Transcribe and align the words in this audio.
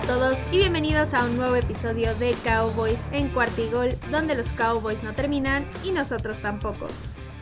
A 0.00 0.02
todos 0.04 0.38
y 0.50 0.56
bienvenidos 0.56 1.12
a 1.12 1.26
un 1.26 1.36
nuevo 1.36 1.56
episodio 1.56 2.14
de 2.14 2.34
Cowboys 2.42 2.98
en 3.12 3.28
Cuartigol, 3.28 3.90
donde 4.10 4.34
los 4.34 4.50
Cowboys 4.54 5.02
no 5.02 5.12
terminan 5.14 5.68
y 5.84 5.92
nosotros 5.92 6.40
tampoco. 6.40 6.86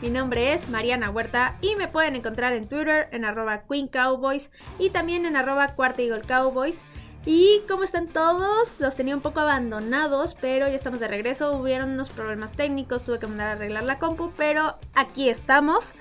Mi 0.01 0.09
nombre 0.09 0.51
es 0.51 0.67
Mariana 0.67 1.09
Huerta 1.09 1.57
y 1.61 1.77
me 1.77 1.87
pueden 1.87 2.17
encontrar 2.17 2.51
en 2.51 2.67
Twitter 2.67 3.07
en 3.13 3.23
arroba 3.23 3.63
y 4.77 4.89
también 4.89 5.25
en 5.25 5.37
arroba 5.37 5.69
Cuartigol 5.69 6.23
Cowboys. 6.23 6.83
Y 7.25 7.61
cómo 7.69 7.83
están 7.83 8.07
todos, 8.07 8.77
los 8.81 8.97
tenía 8.97 9.15
un 9.15 9.21
poco 9.21 9.39
abandonados, 9.39 10.35
pero 10.35 10.67
ya 10.67 10.75
estamos 10.75 10.99
de 10.99 11.07
regreso. 11.07 11.53
Hubieron 11.53 11.91
unos 11.91 12.09
problemas 12.09 12.51
técnicos, 12.51 13.05
tuve 13.05 13.19
que 13.19 13.27
mandar 13.27 13.47
a 13.47 13.51
arreglar 13.53 13.83
la 13.83 13.99
compu, 13.99 14.33
pero 14.35 14.77
aquí 14.95 15.29
estamos. 15.29 15.93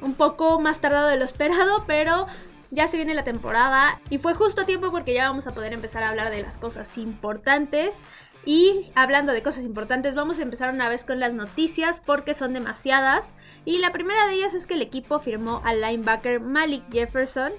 Un 0.00 0.14
poco 0.14 0.60
más 0.60 0.80
tardado 0.80 1.08
de 1.08 1.16
lo 1.16 1.24
esperado, 1.24 1.82
pero 1.88 2.28
ya 2.70 2.88
se 2.88 2.96
viene 2.96 3.14
la 3.14 3.24
temporada 3.24 4.00
y 4.10 4.18
fue 4.18 4.34
justo 4.34 4.62
a 4.62 4.66
tiempo 4.66 4.90
porque 4.90 5.14
ya 5.14 5.28
vamos 5.28 5.46
a 5.46 5.52
poder 5.52 5.72
empezar 5.72 6.02
a 6.02 6.10
hablar 6.10 6.30
de 6.30 6.42
las 6.42 6.58
cosas 6.58 6.98
importantes. 6.98 8.02
Y 8.44 8.90
hablando 8.94 9.32
de 9.32 9.42
cosas 9.42 9.64
importantes, 9.64 10.14
vamos 10.14 10.38
a 10.38 10.42
empezar 10.42 10.72
una 10.72 10.88
vez 10.88 11.04
con 11.04 11.20
las 11.20 11.32
noticias 11.32 12.00
porque 12.00 12.34
son 12.34 12.52
demasiadas. 12.52 13.34
Y 13.64 13.78
la 13.78 13.92
primera 13.92 14.26
de 14.26 14.34
ellas 14.34 14.54
es 14.54 14.66
que 14.66 14.74
el 14.74 14.82
equipo 14.82 15.18
firmó 15.18 15.60
al 15.64 15.80
linebacker 15.80 16.40
Malik 16.40 16.84
Jefferson. 16.90 17.52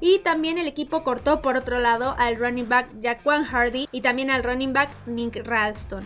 Y 0.00 0.18
también 0.18 0.58
el 0.58 0.68
equipo 0.68 1.04
cortó 1.04 1.40
por 1.40 1.56
otro 1.56 1.80
lado 1.80 2.14
al 2.18 2.36
running 2.36 2.68
back 2.68 2.88
Jaquan 3.02 3.44
Hardy 3.44 3.88
y 3.92 4.02
también 4.02 4.30
al 4.30 4.44
running 4.44 4.72
back 4.72 4.90
Nick 5.06 5.44
Ralston. 5.44 6.04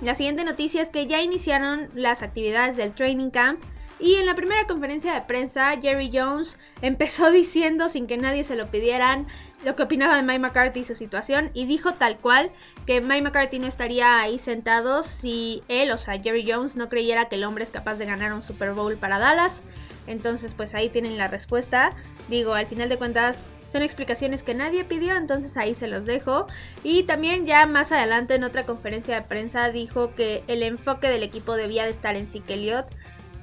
La 0.00 0.14
siguiente 0.14 0.44
noticia 0.44 0.80
es 0.80 0.90
que 0.90 1.06
ya 1.06 1.22
iniciaron 1.22 1.88
las 1.94 2.22
actividades 2.22 2.76
del 2.76 2.94
training 2.94 3.30
camp 3.30 3.60
y 3.98 4.16
en 4.16 4.26
la 4.26 4.34
primera 4.34 4.66
conferencia 4.66 5.14
de 5.14 5.22
prensa, 5.22 5.76
Jerry 5.80 6.10
Jones 6.12 6.58
empezó 6.82 7.30
diciendo, 7.32 7.88
sin 7.88 8.06
que 8.06 8.18
nadie 8.18 8.44
se 8.44 8.56
lo 8.56 8.66
pidieran, 8.66 9.26
lo 9.64 9.74
que 9.74 9.84
opinaba 9.84 10.16
de 10.16 10.22
Mike 10.22 10.38
McCarthy 10.38 10.80
y 10.80 10.84
su 10.84 10.94
situación. 10.94 11.50
Y 11.54 11.66
dijo 11.66 11.94
tal 11.94 12.18
cual 12.18 12.50
que 12.86 13.00
Mike 13.00 13.22
McCarthy 13.22 13.58
no 13.58 13.66
estaría 13.66 14.20
ahí 14.20 14.38
sentado 14.38 15.02
si 15.02 15.62
él, 15.68 15.90
o 15.92 15.98
sea, 15.98 16.20
Jerry 16.20 16.50
Jones, 16.50 16.76
no 16.76 16.88
creyera 16.88 17.28
que 17.28 17.36
el 17.36 17.44
hombre 17.44 17.64
es 17.64 17.70
capaz 17.70 17.94
de 17.94 18.06
ganar 18.06 18.32
un 18.32 18.42
Super 18.42 18.72
Bowl 18.72 18.96
para 18.96 19.18
Dallas. 19.18 19.62
Entonces, 20.06 20.54
pues 20.54 20.74
ahí 20.74 20.88
tienen 20.88 21.16
la 21.16 21.28
respuesta. 21.28 21.90
Digo, 22.28 22.54
al 22.54 22.66
final 22.66 22.88
de 22.88 22.98
cuentas, 22.98 23.44
son 23.72 23.82
explicaciones 23.82 24.42
que 24.42 24.54
nadie 24.54 24.84
pidió, 24.84 25.16
entonces 25.16 25.56
ahí 25.56 25.74
se 25.74 25.88
los 25.88 26.06
dejo. 26.06 26.46
Y 26.84 27.02
también 27.04 27.46
ya 27.46 27.66
más 27.66 27.92
adelante 27.92 28.34
en 28.34 28.44
otra 28.44 28.64
conferencia 28.64 29.16
de 29.16 29.22
prensa 29.22 29.70
dijo 29.70 30.14
que 30.14 30.44
el 30.46 30.62
enfoque 30.62 31.08
del 31.08 31.22
equipo 31.22 31.56
debía 31.56 31.84
de 31.84 31.90
estar 31.90 32.14
en 32.14 32.28
Zeke 32.28 32.54
Elliott 32.54 32.86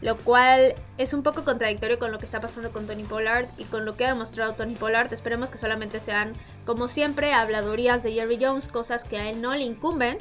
lo 0.04 0.18
cual 0.18 0.76
es 0.98 1.14
un 1.14 1.24
poco 1.24 1.46
contradictorio 1.46 1.98
con 1.98 2.12
lo 2.12 2.20
que 2.20 2.26
está 2.26 2.42
pasando 2.42 2.72
con 2.72 2.86
Tony 2.86 3.04
Pollard 3.04 3.48
y 3.58 3.64
con 3.64 3.86
lo 3.86 3.96
que 3.96 4.06
ha 4.06 4.10
demostrado 4.10 4.54
Tony 4.54 4.76
Pollard. 4.76 5.14
Esperemos 5.14 5.50
que 5.50 5.58
solamente 5.58 6.02
sean, 6.02 6.34
como 6.66 6.90
siempre, 6.90 7.34
habladurías 7.34 8.04
de 8.04 8.12
Jerry 8.12 8.38
Jones, 8.40 8.68
cosas 8.68 9.06
que 9.06 9.18
a 9.18 9.30
él 9.30 9.42
no 9.42 9.56
le 9.56 9.64
incumben 9.64 10.18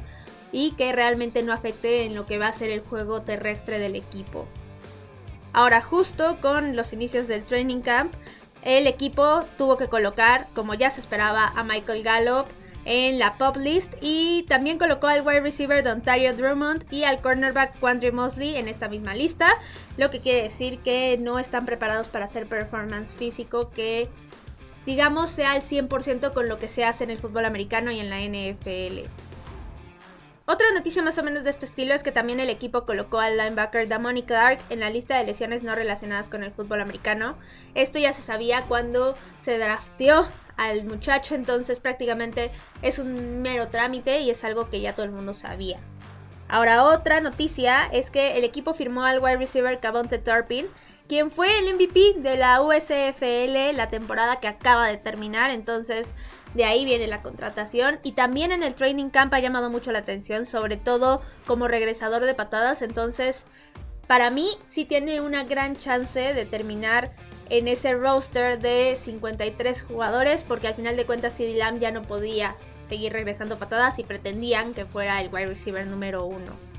y 0.53 0.73
que 0.73 0.93
realmente 0.93 1.43
no 1.43 1.53
afecte 1.53 2.05
en 2.05 2.15
lo 2.15 2.27
que 2.27 2.39
va 2.39 2.47
a 2.47 2.53
ser 2.53 2.71
el 2.71 2.81
juego 2.81 3.23
terrestre 3.23 3.81
del 3.81 3.97
equipo. 3.97 4.47
Ahora, 5.53 5.83
justo 5.83 6.39
con 6.41 6.77
los 6.77 6.93
inicios 6.93 7.27
del 7.27 7.43
training 7.43 7.81
camp, 7.81 8.15
el 8.63 8.87
equipo 8.87 9.41
tuvo 9.59 9.77
que 9.77 9.89
colocar, 9.89 10.47
como 10.55 10.75
ya 10.75 10.91
se 10.91 11.01
esperaba, 11.01 11.49
a 11.57 11.65
Michael 11.65 12.05
Gallup 12.05 12.47
en 12.85 13.19
la 13.19 13.39
pop 13.39 13.57
list 13.57 13.93
y 14.01 14.45
también 14.49 14.79
colocó 14.79 15.07
al 15.07 15.27
wide 15.27 15.41
receiver 15.41 15.85
de 15.85 15.93
Ontario 15.93 16.35
Drummond 16.35 16.85
y 16.91 17.05
al 17.05 17.21
cornerback 17.21 17.79
Quandry 17.79 18.13
Mosley 18.13 18.57
en 18.57 18.69
esta 18.69 18.89
misma 18.89 19.15
lista, 19.15 19.51
lo 19.97 20.11
que 20.11 20.21
quiere 20.21 20.43
decir 20.43 20.79
que 20.79 21.17
no 21.19 21.39
están 21.39 21.67
preparados 21.67 22.09
para 22.09 22.25
hacer 22.25 22.47
performance 22.47 23.15
físico 23.15 23.71
que 23.71 24.09
digamos 24.87 25.31
sea 25.31 25.53
al 25.53 25.63
100% 25.63 26.33
con 26.33 26.49
lo 26.49 26.59
que 26.59 26.69
se 26.69 26.85
hace 26.85 27.05
en 27.05 27.11
el 27.11 27.19
fútbol 27.19 27.45
americano 27.45 27.93
y 27.93 28.01
en 28.01 28.11
la 28.11 28.19
NFL. 28.19 29.09
Otra 30.45 30.73
noticia 30.75 31.03
más 31.03 31.17
o 31.19 31.23
menos 31.23 31.45
de 31.45 31.51
este 31.51 31.67
estilo 31.67 31.95
es 31.95 32.03
que 32.03 32.11
también 32.11 32.41
el 32.41 32.51
equipo 32.51 32.85
colocó 32.85 33.21
al 33.21 33.37
linebacker 33.37 33.87
Damoni 33.87 34.25
Clark 34.25 34.59
en 34.71 34.81
la 34.81 34.91
lista 34.91 35.17
de 35.17 35.25
lesiones 35.25 35.63
no 35.63 35.77
relacionadas 35.77 36.29
con 36.29 36.43
el 36.43 36.51
fútbol 36.51 36.81
americano. 36.81 37.37
Esto 37.77 38.01
ya 38.01 38.13
se 38.13 38.23
sabía 38.23 38.63
cuando 38.63 39.17
se 39.39 39.57
drafteó 39.59 40.27
al 40.57 40.85
muchacho, 40.85 41.37
entonces 41.37 41.79
prácticamente 41.79 42.51
es 42.83 42.99
un 42.99 43.41
mero 43.41 43.69
trámite 43.69 44.21
y 44.21 44.31
es 44.31 44.43
algo 44.43 44.69
que 44.69 44.81
ya 44.81 44.95
todo 44.95 45.07
el 45.07 45.13
mundo 45.13 45.33
sabía. 45.33 45.79
Ahora 46.49 46.85
otra 46.85 47.21
noticia 47.21 47.87
es 47.93 48.11
que 48.11 48.37
el 48.37 48.43
equipo 48.43 48.75
firmó 48.75 49.05
al 49.05 49.21
wide 49.21 49.37
receiver 49.37 49.79
Cavonte 49.79 50.19
Turpin, 50.19 50.67
quien 51.09 51.31
fue 51.31 51.59
el 51.59 51.75
MVP 51.75 52.15
de 52.19 52.37
la 52.37 52.63
USFL 52.63 53.77
la 53.77 53.89
temporada 53.91 54.41
que 54.41 54.49
acaba 54.49 54.87
de 54.89 54.97
terminar, 54.97 55.51
entonces 55.51 56.15
de 56.55 56.65
ahí 56.65 56.85
viene 56.85 57.07
la 57.07 57.23
contratación. 57.23 57.99
Y 58.03 58.13
también 58.13 58.53
en 58.53 58.63
el 58.63 58.75
training 58.75 59.11
camp 59.11 59.33
ha 59.35 59.41
llamado 59.41 59.71
mucho 59.71 59.93
la 59.93 60.01
atención, 60.01 60.47
sobre 60.47 60.77
todo 60.77 61.23
como 61.47 61.69
regresador 61.69 62.25
de 62.25 62.35
patadas, 62.35 62.83
entonces 62.83 63.45
para 64.07 64.31
mí 64.31 64.51
sí 64.65 64.85
tiene 64.85 65.21
una 65.21 65.45
gran 65.45 65.77
chance 65.77 66.35
de 66.35 66.45
terminar 66.45 67.13
en 67.51 67.69
ese 67.69 67.95
roster 67.95 68.59
de 68.59 68.97
53 68.99 69.83
jugadores 69.83 70.43
porque 70.43 70.69
al 70.69 70.75
final 70.75 70.97
de 70.97 71.07
cuentas 71.07 71.35
CD 71.35 71.55
Lamb 71.55 71.79
ya 71.79 71.91
no 71.91 72.03
podía 72.03 72.57
seguir 72.85 73.13
regresando 73.13 73.59
patadas 73.59 73.99
y 73.99 74.05
pretendían 74.05 74.75
que 74.75 74.87
fuera 74.87 75.21
el 75.21 75.33
wide 75.33 75.47
receiver 75.47 75.87
número 75.87 76.25
uno. 76.27 76.72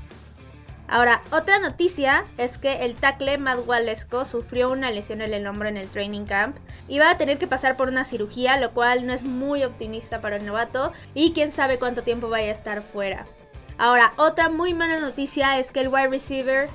Ahora, 0.86 1.22
otra 1.30 1.58
noticia 1.58 2.24
es 2.36 2.58
que 2.58 2.84
el 2.84 2.94
tackle 2.94 3.38
Matt 3.38 3.66
Walesko 3.66 4.24
sufrió 4.24 4.70
una 4.70 4.90
lesión 4.90 5.22
en 5.22 5.32
el 5.32 5.46
hombro 5.46 5.68
en 5.68 5.78
el 5.78 5.88
training 5.88 6.26
camp 6.26 6.56
y 6.88 6.98
va 6.98 7.10
a 7.10 7.18
tener 7.18 7.38
que 7.38 7.46
pasar 7.46 7.76
por 7.76 7.88
una 7.88 8.04
cirugía, 8.04 8.58
lo 8.58 8.70
cual 8.70 9.06
no 9.06 9.14
es 9.14 9.22
muy 9.22 9.64
optimista 9.64 10.20
para 10.20 10.36
el 10.36 10.44
novato 10.44 10.92
y 11.14 11.32
quién 11.32 11.52
sabe 11.52 11.78
cuánto 11.78 12.02
tiempo 12.02 12.28
vaya 12.28 12.48
a 12.48 12.52
estar 12.52 12.82
fuera. 12.82 13.24
Ahora, 13.78 14.12
otra 14.16 14.50
muy 14.50 14.74
mala 14.74 15.00
noticia 15.00 15.58
es 15.58 15.72
que 15.72 15.80
el 15.80 15.88
wide 15.88 16.08
receiver 16.08 16.68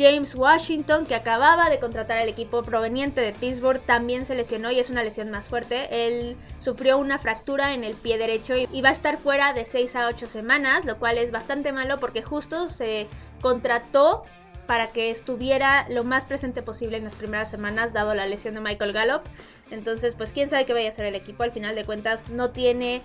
James 0.00 0.34
Washington, 0.34 1.04
que 1.04 1.14
acababa 1.14 1.68
de 1.68 1.78
contratar 1.78 2.16
al 2.16 2.28
equipo 2.30 2.62
proveniente 2.62 3.20
de 3.20 3.34
Pittsburgh, 3.34 3.82
también 3.84 4.24
se 4.24 4.34
lesionó 4.34 4.70
y 4.70 4.78
es 4.78 4.88
una 4.88 5.02
lesión 5.02 5.30
más 5.30 5.50
fuerte. 5.50 6.06
Él 6.06 6.38
sufrió 6.58 6.96
una 6.96 7.18
fractura 7.18 7.74
en 7.74 7.84
el 7.84 7.94
pie 7.94 8.16
derecho 8.16 8.54
y 8.56 8.80
va 8.80 8.88
a 8.88 8.92
estar 8.92 9.18
fuera 9.18 9.52
de 9.52 9.66
6 9.66 9.96
a 9.96 10.06
8 10.06 10.24
semanas, 10.24 10.86
lo 10.86 10.98
cual 10.98 11.18
es 11.18 11.30
bastante 11.30 11.72
malo 11.72 11.98
porque 11.98 12.22
justo 12.22 12.70
se 12.70 13.08
contrató 13.42 14.24
para 14.66 14.86
que 14.86 15.10
estuviera 15.10 15.86
lo 15.90 16.02
más 16.02 16.24
presente 16.24 16.62
posible 16.62 16.96
en 16.96 17.04
las 17.04 17.16
primeras 17.16 17.50
semanas, 17.50 17.92
dado 17.92 18.14
la 18.14 18.24
lesión 18.24 18.54
de 18.54 18.60
Michael 18.60 18.92
Gallup. 18.92 19.22
Entonces, 19.70 20.14
pues 20.14 20.32
quién 20.32 20.48
sabe 20.48 20.64
qué 20.64 20.72
vaya 20.72 20.86
a 20.86 20.92
hacer 20.92 21.06
el 21.06 21.16
equipo. 21.16 21.42
Al 21.42 21.52
final 21.52 21.74
de 21.74 21.84
cuentas, 21.84 22.30
no 22.30 22.50
tiene 22.50 23.02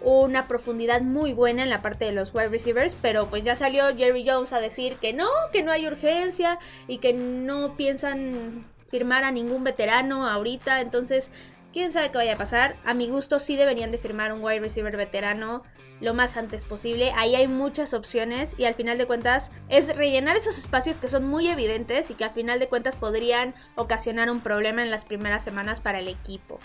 una 0.00 0.46
profundidad 0.46 1.00
muy 1.00 1.32
buena 1.32 1.62
en 1.62 1.70
la 1.70 1.82
parte 1.82 2.04
de 2.04 2.12
los 2.12 2.34
wide 2.34 2.48
receivers, 2.48 2.96
pero 3.00 3.26
pues 3.26 3.44
ya 3.44 3.56
salió 3.56 3.84
Jerry 3.96 4.24
Jones 4.26 4.52
a 4.52 4.60
decir 4.60 4.96
que 4.96 5.12
no, 5.12 5.28
que 5.52 5.62
no 5.62 5.72
hay 5.72 5.86
urgencia 5.86 6.58
y 6.86 6.98
que 6.98 7.12
no 7.12 7.76
piensan 7.76 8.64
firmar 8.88 9.24
a 9.24 9.30
ningún 9.30 9.64
veterano 9.64 10.26
ahorita, 10.26 10.80
entonces 10.80 11.30
quién 11.72 11.92
sabe 11.92 12.10
qué 12.10 12.18
vaya 12.18 12.34
a 12.34 12.38
pasar. 12.38 12.76
A 12.84 12.94
mi 12.94 13.08
gusto 13.08 13.38
sí 13.38 13.56
deberían 13.56 13.92
de 13.92 13.98
firmar 13.98 14.32
un 14.32 14.42
wide 14.42 14.60
receiver 14.60 14.96
veterano 14.96 15.62
lo 16.00 16.14
más 16.14 16.36
antes 16.36 16.64
posible. 16.64 17.12
Ahí 17.16 17.34
hay 17.34 17.48
muchas 17.48 17.92
opciones 17.92 18.54
y 18.58 18.64
al 18.64 18.74
final 18.74 18.98
de 18.98 19.06
cuentas 19.06 19.50
es 19.68 19.94
rellenar 19.96 20.36
esos 20.36 20.58
espacios 20.58 20.96
que 20.96 21.08
son 21.08 21.26
muy 21.26 21.48
evidentes 21.48 22.10
y 22.10 22.14
que 22.14 22.24
al 22.24 22.32
final 22.32 22.58
de 22.58 22.68
cuentas 22.68 22.96
podrían 22.96 23.54
ocasionar 23.74 24.30
un 24.30 24.40
problema 24.40 24.82
en 24.82 24.90
las 24.90 25.04
primeras 25.04 25.44
semanas 25.44 25.80
para 25.80 25.98
el 25.98 26.08
equipo. 26.08 26.58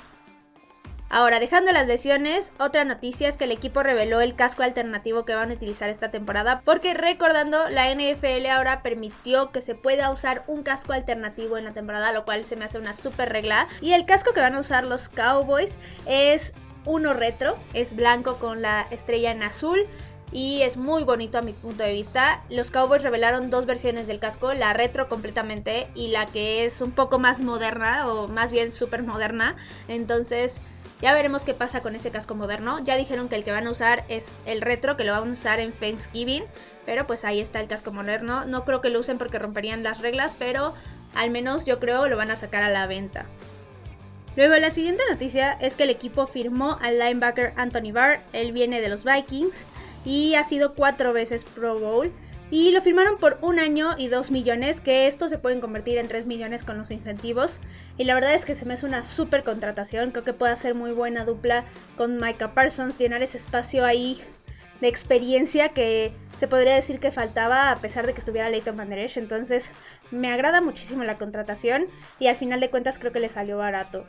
Ahora, 1.09 1.39
dejando 1.39 1.71
las 1.71 1.87
lesiones, 1.87 2.51
otra 2.57 2.85
noticia 2.85 3.27
es 3.27 3.37
que 3.37 3.43
el 3.43 3.51
equipo 3.51 3.83
reveló 3.83 4.19
el 4.19 4.35
casco 4.35 4.63
alternativo 4.63 5.25
que 5.25 5.35
van 5.35 5.51
a 5.51 5.53
utilizar 5.53 5.89
esta 5.89 6.09
temporada, 6.09 6.61
porque 6.65 6.95
recordando, 6.95 7.69
la 7.69 7.93
NFL 7.93 8.47
ahora 8.47 8.81
permitió 8.81 9.51
que 9.51 9.61
se 9.61 9.75
pueda 9.75 10.09
usar 10.11 10.43
un 10.47 10.63
casco 10.63 10.93
alternativo 10.93 11.57
en 11.57 11.65
la 11.65 11.73
temporada, 11.73 12.11
lo 12.11 12.25
cual 12.25 12.45
se 12.45 12.55
me 12.55 12.65
hace 12.65 12.79
una 12.79 12.95
super 12.95 13.31
regla. 13.31 13.67
Y 13.79 13.93
el 13.93 14.05
casco 14.05 14.33
que 14.33 14.41
van 14.41 14.55
a 14.55 14.59
usar 14.59 14.87
los 14.87 15.07
Cowboys 15.07 15.77
es 16.07 16.51
uno 16.85 17.13
retro, 17.13 17.57
es 17.73 17.95
blanco 17.95 18.37
con 18.37 18.61
la 18.61 18.87
estrella 18.89 19.31
en 19.31 19.43
azul 19.43 19.85
y 20.33 20.63
es 20.63 20.77
muy 20.77 21.03
bonito 21.03 21.37
a 21.37 21.41
mi 21.43 21.53
punto 21.53 21.83
de 21.83 21.93
vista. 21.93 22.41
Los 22.49 22.71
Cowboys 22.71 23.03
revelaron 23.03 23.51
dos 23.51 23.65
versiones 23.65 24.07
del 24.07 24.19
casco, 24.19 24.53
la 24.53 24.73
retro 24.73 25.07
completamente 25.07 25.87
y 25.93 26.07
la 26.07 26.25
que 26.25 26.65
es 26.65 26.81
un 26.81 26.91
poco 26.91 27.19
más 27.19 27.39
moderna 27.39 28.07
o 28.07 28.27
más 28.27 28.51
bien 28.51 28.71
súper 28.71 29.03
moderna. 29.03 29.55
Entonces 29.87 30.59
ya 31.03 31.13
veremos 31.13 31.41
qué 31.41 31.53
pasa 31.53 31.81
con 31.81 31.97
ese 31.97 32.11
casco 32.11 32.33
moderno. 32.33 32.79
Ya 32.85 32.95
dijeron 32.95 33.27
que 33.27 33.35
el 33.35 33.43
que 33.43 33.51
van 33.51 33.67
a 33.67 33.71
usar 33.71 34.05
es 34.07 34.25
el 34.45 34.61
retro, 34.61 34.95
que 34.95 35.03
lo 35.03 35.11
van 35.11 35.31
a 35.31 35.33
usar 35.33 35.59
en 35.59 35.73
Thanksgiving. 35.73 36.45
Pero 36.85 37.05
pues 37.05 37.25
ahí 37.25 37.41
está 37.41 37.59
el 37.59 37.67
casco 37.67 37.91
moderno. 37.91 38.45
No 38.45 38.63
creo 38.63 38.79
que 38.79 38.89
lo 38.89 39.01
usen 39.01 39.17
porque 39.17 39.37
romperían 39.37 39.83
las 39.83 39.99
reglas, 39.99 40.33
pero 40.39 40.73
al 41.13 41.29
menos 41.29 41.65
yo 41.65 41.81
creo 41.81 42.07
lo 42.07 42.15
van 42.15 42.31
a 42.31 42.37
sacar 42.37 42.63
a 42.63 42.69
la 42.69 42.87
venta. 42.87 43.25
Luego 44.37 44.55
la 44.55 44.69
siguiente 44.69 45.03
noticia 45.11 45.51
es 45.59 45.75
que 45.75 45.83
el 45.83 45.89
equipo 45.89 46.25
firmó 46.25 46.77
al 46.81 46.99
linebacker 46.99 47.51
Anthony 47.57 47.91
Barr. 47.91 48.21
Él 48.31 48.53
viene 48.53 48.79
de 48.79 48.87
los 48.87 49.03
Vikings 49.03 49.57
y 50.05 50.35
ha 50.35 50.45
sido 50.45 50.73
cuatro 50.73 51.11
veces 51.11 51.43
Pro 51.43 51.77
Bowl. 51.77 52.13
Y 52.51 52.71
lo 52.71 52.81
firmaron 52.81 53.17
por 53.17 53.39
un 53.41 53.59
año 53.59 53.95
y 53.97 54.09
dos 54.09 54.29
millones, 54.29 54.79
que 54.79 55.07
estos 55.07 55.31
se 55.31 55.39
pueden 55.39 55.59
convertir 55.59 55.97
en 55.97 56.07
tres 56.07 56.25
millones 56.25 56.63
con 56.63 56.77
los 56.77 56.91
incentivos. 56.91 57.59
Y 57.97 58.03
la 58.03 58.13
verdad 58.13 58.35
es 58.35 58.45
que 58.45 58.53
se 58.53 58.65
me 58.65 58.75
hace 58.75 58.85
una 58.85 59.03
súper 59.03 59.43
contratación. 59.43 60.11
Creo 60.11 60.23
que 60.23 60.33
puede 60.33 60.55
ser 60.55 60.75
muy 60.75 60.91
buena 60.91 61.25
dupla 61.25 61.65
con 61.97 62.17
Micah 62.17 62.53
Parsons, 62.53 62.97
llenar 62.97 63.23
ese 63.23 63.37
espacio 63.37 63.85
ahí 63.85 64.21
de 64.81 64.87
experiencia 64.87 65.69
que 65.69 66.11
se 66.37 66.47
podría 66.47 66.75
decir 66.75 66.99
que 66.99 67.11
faltaba 67.11 67.71
a 67.71 67.75
pesar 67.77 68.05
de 68.05 68.13
que 68.13 68.19
estuviera 68.19 68.49
Leighton 68.49 68.75
Van 68.75 68.89
Der 68.89 68.99
Esch. 68.99 69.17
Entonces 69.17 69.69
me 70.11 70.31
agrada 70.31 70.61
muchísimo 70.61 71.03
la 71.03 71.17
contratación 71.17 71.87
y 72.19 72.27
al 72.27 72.35
final 72.35 72.59
de 72.59 72.69
cuentas 72.69 72.99
creo 72.99 73.11
que 73.11 73.19
le 73.19 73.29
salió 73.29 73.57
barato. 73.57 74.05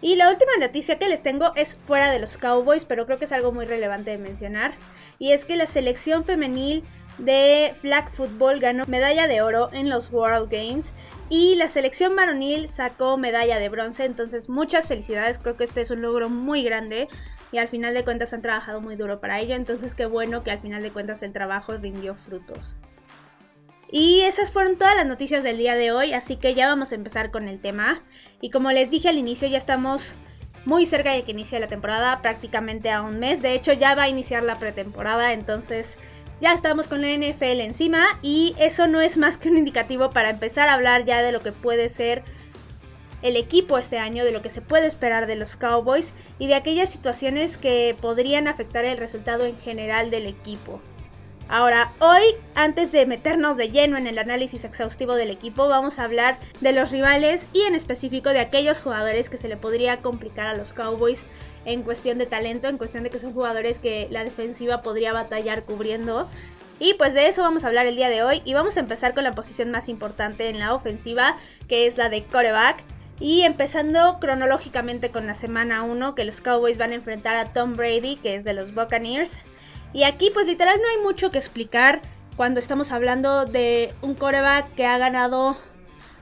Y 0.00 0.16
la 0.16 0.28
última 0.28 0.50
noticia 0.58 0.98
que 0.98 1.08
les 1.08 1.22
tengo 1.22 1.54
es 1.54 1.76
fuera 1.86 2.10
de 2.10 2.18
los 2.18 2.36
Cowboys, 2.36 2.84
pero 2.84 3.06
creo 3.06 3.20
que 3.20 3.24
es 3.26 3.30
algo 3.30 3.52
muy 3.52 3.66
relevante 3.66 4.10
de 4.10 4.18
mencionar. 4.18 4.72
Y 5.20 5.30
es 5.30 5.44
que 5.44 5.54
la 5.54 5.66
selección 5.66 6.24
femenil 6.24 6.82
de 7.18 7.74
flag 7.80 8.10
football 8.10 8.60
ganó 8.60 8.84
medalla 8.86 9.26
de 9.28 9.42
oro 9.42 9.70
en 9.72 9.88
los 9.88 10.12
World 10.12 10.50
Games 10.50 10.92
y 11.28 11.54
la 11.54 11.68
selección 11.68 12.16
varonil 12.16 12.68
sacó 12.68 13.16
medalla 13.16 13.58
de 13.58 13.68
bronce, 13.68 14.04
entonces 14.04 14.48
muchas 14.48 14.88
felicidades, 14.88 15.38
creo 15.38 15.56
que 15.56 15.64
este 15.64 15.80
es 15.80 15.90
un 15.90 16.02
logro 16.02 16.28
muy 16.28 16.62
grande 16.62 17.08
y 17.52 17.58
al 17.58 17.68
final 17.68 17.94
de 17.94 18.04
cuentas 18.04 18.32
han 18.32 18.40
trabajado 18.40 18.80
muy 18.80 18.96
duro 18.96 19.20
para 19.20 19.40
ello, 19.40 19.54
entonces 19.54 19.94
qué 19.94 20.06
bueno 20.06 20.42
que 20.42 20.50
al 20.50 20.60
final 20.60 20.82
de 20.82 20.90
cuentas 20.90 21.22
el 21.22 21.32
trabajo 21.32 21.76
rindió 21.76 22.14
frutos. 22.14 22.76
Y 23.94 24.20
esas 24.20 24.50
fueron 24.50 24.78
todas 24.78 24.96
las 24.96 25.04
noticias 25.04 25.42
del 25.42 25.58
día 25.58 25.74
de 25.74 25.92
hoy, 25.92 26.14
así 26.14 26.36
que 26.36 26.54
ya 26.54 26.66
vamos 26.66 26.92
a 26.92 26.94
empezar 26.94 27.30
con 27.30 27.46
el 27.46 27.60
tema. 27.60 28.02
Y 28.40 28.48
como 28.48 28.72
les 28.72 28.90
dije 28.90 29.10
al 29.10 29.18
inicio, 29.18 29.46
ya 29.48 29.58
estamos 29.58 30.14
muy 30.64 30.86
cerca 30.86 31.12
de 31.12 31.24
que 31.24 31.32
inicie 31.32 31.60
la 31.60 31.66
temporada, 31.66 32.22
prácticamente 32.22 32.90
a 32.90 33.02
un 33.02 33.18
mes. 33.18 33.42
De 33.42 33.52
hecho, 33.52 33.74
ya 33.74 33.94
va 33.94 34.04
a 34.04 34.08
iniciar 34.08 34.44
la 34.44 34.54
pretemporada, 34.54 35.34
entonces 35.34 35.98
ya 36.42 36.52
estamos 36.52 36.88
con 36.88 37.02
la 37.02 37.16
NFL 37.16 37.60
encima 37.60 38.18
y 38.20 38.56
eso 38.58 38.88
no 38.88 39.00
es 39.00 39.16
más 39.16 39.38
que 39.38 39.48
un 39.48 39.58
indicativo 39.58 40.10
para 40.10 40.28
empezar 40.28 40.68
a 40.68 40.74
hablar 40.74 41.04
ya 41.04 41.22
de 41.22 41.30
lo 41.30 41.38
que 41.38 41.52
puede 41.52 41.88
ser 41.88 42.24
el 43.22 43.36
equipo 43.36 43.78
este 43.78 43.98
año, 43.98 44.24
de 44.24 44.32
lo 44.32 44.42
que 44.42 44.50
se 44.50 44.60
puede 44.60 44.88
esperar 44.88 45.28
de 45.28 45.36
los 45.36 45.54
Cowboys 45.54 46.14
y 46.40 46.48
de 46.48 46.56
aquellas 46.56 46.90
situaciones 46.90 47.56
que 47.58 47.94
podrían 48.00 48.48
afectar 48.48 48.84
el 48.84 48.98
resultado 48.98 49.46
en 49.46 49.56
general 49.58 50.10
del 50.10 50.26
equipo. 50.26 50.80
Ahora, 51.52 51.92
hoy, 51.98 52.22
antes 52.54 52.92
de 52.92 53.04
meternos 53.04 53.58
de 53.58 53.68
lleno 53.68 53.98
en 53.98 54.06
el 54.06 54.18
análisis 54.18 54.64
exhaustivo 54.64 55.16
del 55.16 55.28
equipo, 55.28 55.68
vamos 55.68 55.98
a 55.98 56.04
hablar 56.04 56.38
de 56.62 56.72
los 56.72 56.90
rivales 56.90 57.46
y 57.52 57.60
en 57.64 57.74
específico 57.74 58.30
de 58.30 58.40
aquellos 58.40 58.80
jugadores 58.80 59.28
que 59.28 59.36
se 59.36 59.48
le 59.48 59.58
podría 59.58 59.98
complicar 59.98 60.46
a 60.46 60.56
los 60.56 60.72
Cowboys 60.72 61.26
en 61.66 61.82
cuestión 61.82 62.16
de 62.16 62.24
talento, 62.24 62.68
en 62.68 62.78
cuestión 62.78 63.04
de 63.04 63.10
que 63.10 63.18
son 63.18 63.34
jugadores 63.34 63.78
que 63.78 64.08
la 64.10 64.24
defensiva 64.24 64.80
podría 64.80 65.12
batallar 65.12 65.64
cubriendo. 65.64 66.26
Y 66.78 66.94
pues 66.94 67.12
de 67.12 67.28
eso 67.28 67.42
vamos 67.42 67.64
a 67.64 67.66
hablar 67.66 67.84
el 67.84 67.96
día 67.96 68.08
de 68.08 68.22
hoy 68.22 68.40
y 68.46 68.54
vamos 68.54 68.78
a 68.78 68.80
empezar 68.80 69.12
con 69.12 69.24
la 69.24 69.32
posición 69.32 69.70
más 69.70 69.90
importante 69.90 70.48
en 70.48 70.58
la 70.58 70.72
ofensiva, 70.72 71.36
que 71.68 71.86
es 71.86 71.98
la 71.98 72.08
de 72.08 72.24
coreback. 72.24 72.82
Y 73.20 73.42
empezando 73.42 74.16
cronológicamente 74.20 75.10
con 75.10 75.26
la 75.26 75.34
semana 75.34 75.82
1, 75.82 76.14
que 76.14 76.24
los 76.24 76.40
Cowboys 76.40 76.78
van 76.78 76.92
a 76.92 76.94
enfrentar 76.94 77.36
a 77.36 77.52
Tom 77.52 77.74
Brady, 77.74 78.16
que 78.16 78.36
es 78.36 78.44
de 78.44 78.54
los 78.54 78.74
Buccaneers. 78.74 79.38
Y 79.92 80.04
aquí 80.04 80.30
pues 80.32 80.46
literal 80.46 80.78
no 80.80 80.88
hay 80.88 81.02
mucho 81.02 81.30
que 81.30 81.38
explicar 81.38 82.00
cuando 82.36 82.60
estamos 82.60 82.92
hablando 82.92 83.44
de 83.44 83.92
un 84.00 84.14
coreback 84.14 84.74
que 84.74 84.86
ha 84.86 84.98
ganado 84.98 85.56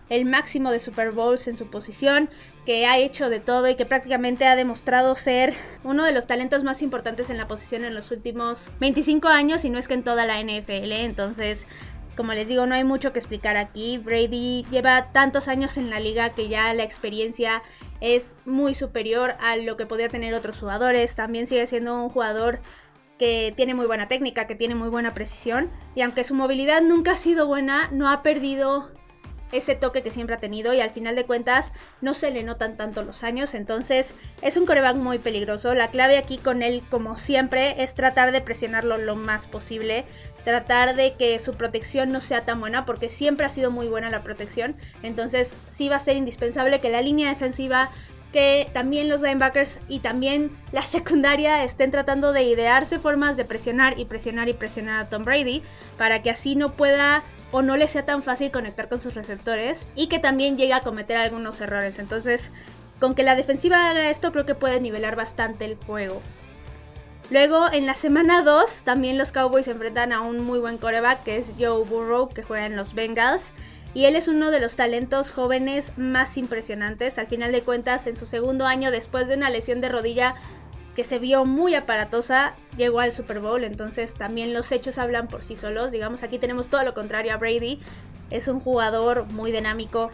el 0.09 0.25
máximo 0.25 0.73
de 0.73 0.81
Super 0.81 1.13
Bowls 1.13 1.47
en 1.47 1.57
su 1.57 1.69
posición, 1.69 2.29
que 2.67 2.85
ha 2.85 2.99
hecho 2.99 3.31
de 3.31 3.39
todo 3.39 3.69
y 3.69 3.77
que 3.77 3.87
prácticamente 3.87 4.45
ha 4.45 4.57
demostrado 4.57 5.15
ser 5.15 5.55
uno 5.85 6.05
de 6.05 6.13
los 6.13 6.27
talentos 6.27 6.65
más 6.65 6.83
importantes 6.83 7.31
en 7.31 7.39
la 7.39 7.47
posición 7.47 7.85
en 7.85 7.95
los 7.95 8.11
últimos 8.11 8.71
25 8.81 9.29
años 9.29 9.65
y 9.65 9.71
no 9.71 9.79
es 9.79 9.87
que 9.87 9.95
en 9.95 10.03
toda 10.03 10.27
la 10.27 10.43
NFL. 10.43 10.93
Entonces, 10.93 11.65
como 12.17 12.33
les 12.33 12.49
digo, 12.49 12.67
no 12.67 12.75
hay 12.75 12.83
mucho 12.83 13.13
que 13.13 13.21
explicar 13.21 13.57
aquí. 13.57 13.99
Brady 13.99 14.67
lleva 14.71 15.13
tantos 15.13 15.47
años 15.47 15.77
en 15.77 15.91
la 15.91 16.01
liga 16.01 16.31
que 16.31 16.49
ya 16.49 16.75
la 16.75 16.83
experiencia 16.83 17.63
es 18.01 18.35
muy 18.45 18.75
superior 18.75 19.37
a 19.41 19.57
lo 19.57 19.77
que 19.77 19.87
podía 19.87 20.09
tener 20.09 20.35
otros 20.35 20.59
jugadores. 20.59 21.15
También 21.15 21.47
sigue 21.47 21.67
siendo 21.69 22.03
un 22.03 22.11
jugador 22.11 22.59
que 23.21 23.53
tiene 23.55 23.75
muy 23.75 23.85
buena 23.85 24.09
técnica, 24.09 24.47
que 24.47 24.55
tiene 24.55 24.75
muy 24.75 24.89
buena 24.89 25.13
precisión. 25.13 25.71
Y 25.95 26.01
aunque 26.01 26.25
su 26.25 26.35
movilidad 26.35 26.81
nunca 26.81 27.13
ha 27.13 27.17
sido 27.17 27.47
buena, 27.47 27.91
no 27.93 28.09
ha 28.09 28.23
perdido 28.23 28.89
ese 29.53 29.75
toque 29.75 30.03
que 30.03 30.11
siempre 30.11 30.37
ha 30.37 30.39
tenido 30.39 30.73
y 30.73 30.81
al 30.81 30.89
final 30.89 31.17
de 31.17 31.25
cuentas 31.25 31.71
no 32.01 32.15
se 32.15 32.31
le 32.31 32.45
notan 32.45 32.79
tanto 32.79 33.03
los 33.03 33.23
años, 33.23 33.53
entonces 33.55 34.15
es 34.41 34.57
un 34.57 34.65
coreback 34.65 34.97
muy 34.97 35.19
peligroso. 35.19 35.75
La 35.75 35.89
clave 35.89 36.17
aquí 36.17 36.39
con 36.39 36.63
él, 36.63 36.83
como 36.89 37.19
siempre, 37.19 37.83
es 37.83 37.95
tratar 37.95 38.33
de 38.33 38.41
presionarlo 38.41 38.97
lo 38.97 39.17
más 39.17 39.47
posible, 39.47 40.07
tratar 40.45 40.97
de 40.97 41.15
que 41.15 41.39
su 41.41 41.53
protección 41.53 42.11
no 42.11 42.23
sea 42.23 42.47
tan 42.47 42.59
buena, 42.59 42.87
porque 42.87 43.11
siempre 43.11 43.45
ha 43.45 43.51
sido 43.51 43.71
muy 43.71 43.89
buena 43.89 44.09
la 44.09 44.23
protección, 44.23 44.77
entonces 45.03 45.55
sí 45.67 45.91
va 45.91 45.97
a 45.97 45.99
ser 45.99 46.17
indispensable 46.17 46.81
que 46.81 46.89
la 46.89 47.03
línea 47.03 47.29
defensiva 47.29 47.91
que 48.33 48.69
también 48.73 49.09
los 49.09 49.23
linebackers 49.23 49.81
y 49.89 50.01
también 50.01 50.51
la 50.73 50.83
secundaria 50.83 51.65
estén 51.65 51.91
tratando 51.91 52.33
de 52.33 52.45
idearse 52.45 52.99
formas 52.99 53.37
de 53.37 53.45
presionar 53.45 53.99
y 53.99 54.05
presionar 54.05 54.49
y 54.49 54.53
presionar 54.53 55.05
a 55.05 55.09
Tom 55.09 55.23
Brady 55.23 55.63
para 55.99 56.23
que 56.23 56.31
así 56.31 56.55
no 56.55 56.73
pueda 56.73 57.23
o 57.53 57.63
no 57.63 57.77
le 57.77 57.89
sea 57.89 58.05
tan 58.05 58.23
fácil 58.23 58.51
conectar 58.51 58.89
con 58.89 59.01
sus 59.01 59.15
receptores 59.15 59.85
y 59.97 60.07
que 60.07 60.19
también 60.19 60.57
llegue 60.57 60.73
a 60.73 60.81
cometer 60.81 61.17
algunos 61.17 61.61
errores. 61.61 61.99
Entonces, 61.99 62.51
con 63.01 63.15
que 63.15 63.23
la 63.23 63.35
defensiva 63.35 63.91
haga 63.91 64.11
esto, 64.11 64.31
creo 64.31 64.47
que 64.47 64.55
puede 64.55 64.81
nivelar 64.81 65.17
bastante 65.17 65.65
el 65.65 65.77
juego. 65.77 66.23
Luego, 67.31 67.73
en 67.73 67.87
la 67.87 67.95
semana 67.95 68.43
2, 68.43 68.83
también 68.85 69.17
los 69.17 69.31
Cowboys 69.31 69.67
se 69.67 69.71
enfrentan 69.71 70.13
a 70.13 70.21
un 70.21 70.45
muy 70.45 70.59
buen 70.59 70.79
coreback 70.79 71.23
que 71.23 71.39
es 71.39 71.53
Joe 71.59 71.85
Burrow, 71.85 72.29
que 72.29 72.43
juega 72.43 72.67
en 72.67 72.77
los 72.77 72.93
Bengals. 72.95 73.45
Y 73.93 74.05
él 74.05 74.15
es 74.15 74.29
uno 74.29 74.51
de 74.51 74.61
los 74.61 74.77
talentos 74.77 75.33
jóvenes 75.33 75.93
más 75.97 76.37
impresionantes. 76.37 77.19
Al 77.19 77.27
final 77.27 77.51
de 77.53 77.63
cuentas, 77.63 78.07
en 78.07 78.17
su 78.17 78.27
segundo 78.27 78.67
año, 78.67 78.91
después 78.91 79.27
de 79.27 79.35
una 79.35 79.51
lesión 79.51 79.81
de 79.81 79.89
rodilla, 79.89 80.35
que 80.95 81.05
se 81.05 81.19
vio 81.19 81.45
muy 81.45 81.75
aparatosa, 81.75 82.55
llegó 82.77 83.01
al 83.01 83.13
Super 83.13 83.41
Bowl, 83.41 83.65
entonces 83.65 84.15
también 84.15 84.53
los 84.53 84.71
hechos 84.73 84.99
hablan 84.99 85.29
por 85.29 85.43
sí 85.43 85.57
solos. 85.57 85.93
Digamos, 85.93 86.23
aquí 86.23 86.39
tenemos 86.39 86.69
todo 86.69 86.85
lo 86.85 86.95
contrario 86.95 87.33
a 87.33 87.37
Brady. 87.37 87.81
Es 88.31 88.49
un 88.49 88.61
jugador 88.61 89.27
muy 89.33 89.51
dinámico. 89.51 90.11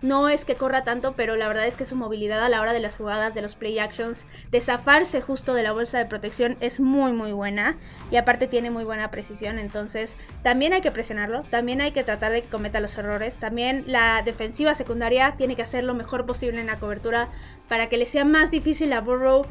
No 0.00 0.28
es 0.28 0.44
que 0.44 0.54
corra 0.54 0.84
tanto, 0.84 1.14
pero 1.14 1.34
la 1.34 1.48
verdad 1.48 1.66
es 1.66 1.74
que 1.74 1.84
su 1.84 1.96
movilidad 1.96 2.44
a 2.44 2.48
la 2.48 2.60
hora 2.60 2.72
de 2.72 2.78
las 2.78 2.96
jugadas, 2.96 3.34
de 3.34 3.42
los 3.42 3.56
play 3.56 3.78
actions, 3.80 4.26
de 4.50 4.60
zafarse 4.60 5.20
justo 5.20 5.54
de 5.54 5.64
la 5.64 5.72
bolsa 5.72 5.98
de 5.98 6.06
protección 6.06 6.56
es 6.60 6.78
muy 6.78 7.12
muy 7.12 7.32
buena 7.32 7.76
y 8.10 8.16
aparte 8.16 8.46
tiene 8.46 8.70
muy 8.70 8.84
buena 8.84 9.10
precisión, 9.10 9.58
entonces 9.58 10.16
también 10.44 10.72
hay 10.72 10.82
que 10.82 10.92
presionarlo, 10.92 11.42
también 11.42 11.80
hay 11.80 11.90
que 11.90 12.04
tratar 12.04 12.30
de 12.30 12.42
que 12.42 12.48
cometa 12.48 12.78
los 12.78 12.96
errores, 12.96 13.38
también 13.38 13.84
la 13.88 14.22
defensiva 14.22 14.72
secundaria 14.74 15.34
tiene 15.36 15.56
que 15.56 15.62
hacer 15.62 15.82
lo 15.82 15.94
mejor 15.94 16.26
posible 16.26 16.60
en 16.60 16.68
la 16.68 16.78
cobertura 16.78 17.28
para 17.68 17.88
que 17.88 17.96
le 17.96 18.06
sea 18.06 18.24
más 18.24 18.52
difícil 18.52 18.92
a 18.92 19.00
Burrow 19.00 19.44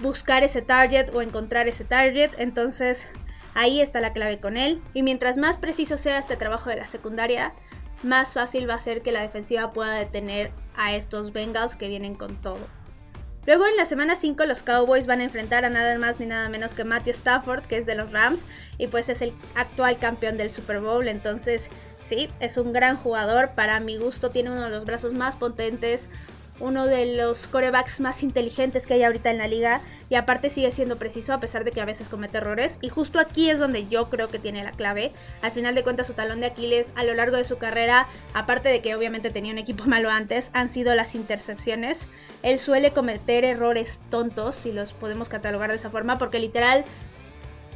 buscar 0.00 0.44
ese 0.44 0.62
target 0.62 1.10
o 1.14 1.22
encontrar 1.22 1.68
ese 1.68 1.84
target. 1.84 2.30
Entonces 2.38 3.08
ahí 3.54 3.80
está 3.80 4.00
la 4.00 4.12
clave 4.12 4.38
con 4.38 4.56
él. 4.56 4.80
Y 4.94 5.02
mientras 5.02 5.36
más 5.36 5.58
preciso 5.58 5.96
sea 5.96 6.18
este 6.18 6.36
trabajo 6.36 6.70
de 6.70 6.76
la 6.76 6.86
secundaria, 6.86 7.52
más 8.02 8.34
fácil 8.34 8.68
va 8.68 8.74
a 8.74 8.80
ser 8.80 9.02
que 9.02 9.12
la 9.12 9.20
defensiva 9.20 9.70
pueda 9.70 9.94
detener 9.94 10.50
a 10.76 10.94
estos 10.94 11.32
Bengals 11.32 11.76
que 11.76 11.88
vienen 11.88 12.14
con 12.14 12.36
todo. 12.36 12.58
Luego 13.46 13.66
en 13.66 13.76
la 13.76 13.86
semana 13.86 14.14
5 14.14 14.44
los 14.44 14.62
Cowboys 14.62 15.06
van 15.06 15.20
a 15.20 15.24
enfrentar 15.24 15.64
a 15.64 15.70
nada 15.70 15.96
más 15.98 16.20
ni 16.20 16.26
nada 16.26 16.50
menos 16.50 16.74
que 16.74 16.84
Matthew 16.84 17.14
Stafford, 17.14 17.64
que 17.64 17.78
es 17.78 17.86
de 17.86 17.94
los 17.94 18.12
Rams, 18.12 18.44
y 18.76 18.88
pues 18.88 19.08
es 19.08 19.22
el 19.22 19.32
actual 19.54 19.96
campeón 19.96 20.36
del 20.36 20.50
Super 20.50 20.80
Bowl. 20.80 21.08
Entonces, 21.08 21.70
sí, 22.04 22.28
es 22.40 22.58
un 22.58 22.74
gran 22.74 22.96
jugador. 22.96 23.52
Para 23.54 23.80
mi 23.80 23.96
gusto 23.96 24.28
tiene 24.28 24.50
uno 24.50 24.64
de 24.64 24.70
los 24.70 24.84
brazos 24.84 25.14
más 25.14 25.36
potentes, 25.36 26.10
uno 26.60 26.86
de 26.86 27.16
los 27.16 27.46
corebacks 27.46 28.00
más 28.00 28.22
inteligentes 28.22 28.86
que 28.86 28.94
hay 28.94 29.04
ahorita 29.04 29.30
en 29.30 29.38
la 29.38 29.48
liga 29.48 29.80
y 30.10 30.14
aparte 30.14 30.50
sigue 30.50 30.70
siendo 30.70 30.96
preciso 30.96 31.32
a 31.32 31.40
pesar 31.40 31.64
de 31.64 31.70
que 31.70 31.80
a 31.80 31.84
veces 31.84 32.08
comete 32.08 32.38
errores 32.38 32.78
y 32.80 32.88
justo 32.88 33.20
aquí 33.20 33.50
es 33.50 33.58
donde 33.58 33.88
yo 33.88 34.08
creo 34.08 34.28
que 34.28 34.38
tiene 34.38 34.64
la 34.64 34.72
clave. 34.72 35.12
Al 35.42 35.52
final 35.52 35.74
de 35.74 35.82
cuentas 35.82 36.06
su 36.06 36.14
talón 36.14 36.40
de 36.40 36.46
Aquiles 36.46 36.92
a 36.94 37.04
lo 37.04 37.14
largo 37.14 37.36
de 37.36 37.44
su 37.44 37.58
carrera, 37.58 38.08
aparte 38.34 38.68
de 38.68 38.80
que 38.80 38.94
obviamente 38.94 39.30
tenía 39.30 39.52
un 39.52 39.58
equipo 39.58 39.84
malo 39.84 40.10
antes, 40.10 40.50
han 40.52 40.70
sido 40.70 40.94
las 40.94 41.14
intercepciones. 41.14 42.06
Él 42.42 42.58
suele 42.58 42.92
cometer 42.92 43.44
errores 43.44 44.00
tontos, 44.10 44.56
si 44.56 44.72
los 44.72 44.92
podemos 44.92 45.28
catalogar 45.28 45.70
de 45.70 45.76
esa 45.76 45.90
forma, 45.90 46.16
porque 46.16 46.38
literal 46.38 46.84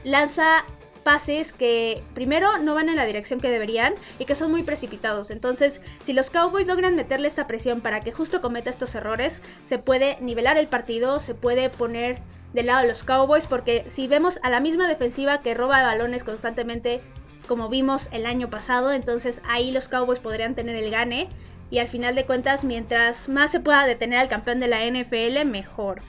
lanza 0.05 0.65
pases 1.03 1.53
que 1.53 2.03
primero 2.15 2.59
no 2.59 2.75
van 2.75 2.89
en 2.89 2.97
la 2.97 3.05
dirección 3.05 3.41
que 3.41 3.51
deberían 3.51 3.95
y 4.19 4.25
que 4.25 4.35
son 4.35 4.51
muy 4.51 4.63
precipitados. 4.63 5.31
Entonces, 5.31 5.81
si 6.05 6.13
los 6.13 6.31
Cowboys 6.31 6.67
logran 6.67 6.97
meterle 6.97 7.29
esta 7.29 7.47
presión 7.47 7.81
para 7.81 8.01
que 8.01 8.13
justo 8.13 8.41
cometa 8.41 8.71
estos 8.71 8.95
errores, 8.95 9.43
se 9.67 9.79
puede 9.79 10.17
nivelar 10.21 10.57
el 10.57 10.67
partido, 10.67 11.21
se 11.21 11.35
puede 11.35 11.69
poner 11.69 12.21
del 12.53 12.67
lado 12.67 12.83
de 12.83 12.89
los 12.89 13.03
Cowboys, 13.03 13.47
porque 13.47 13.85
si 13.89 14.07
vemos 14.09 14.39
a 14.43 14.51
la 14.51 14.61
misma 14.61 14.89
defensiva 14.89 15.41
que 15.41 15.55
roba 15.55 15.83
balones 15.83 16.25
constantemente, 16.25 17.01
como 17.49 17.69
vimos 17.69 18.09
el 18.13 18.27
año 18.27 18.51
pasado, 18.51 18.93
entonces 18.93 19.43
ahí 19.49 19.73
los 19.73 19.89
Cowboys 19.89 20.21
podrían 20.21 20.55
tener 20.55 20.77
el 20.77 20.91
gane. 20.91 21.29
Y 21.71 21.79
al 21.79 21.89
final 21.89 22.15
de 22.15 22.27
cuentas, 22.27 22.65
mientras 22.65 23.31
más 23.31 23.51
se 23.51 23.61
pueda 23.61 23.87
detener 23.87 24.19
al 24.19 24.29
campeón 24.29 24.61
de 24.61 24.69
la 24.69 24.85
NFL, 24.85 25.47
mejor. 25.47 26.03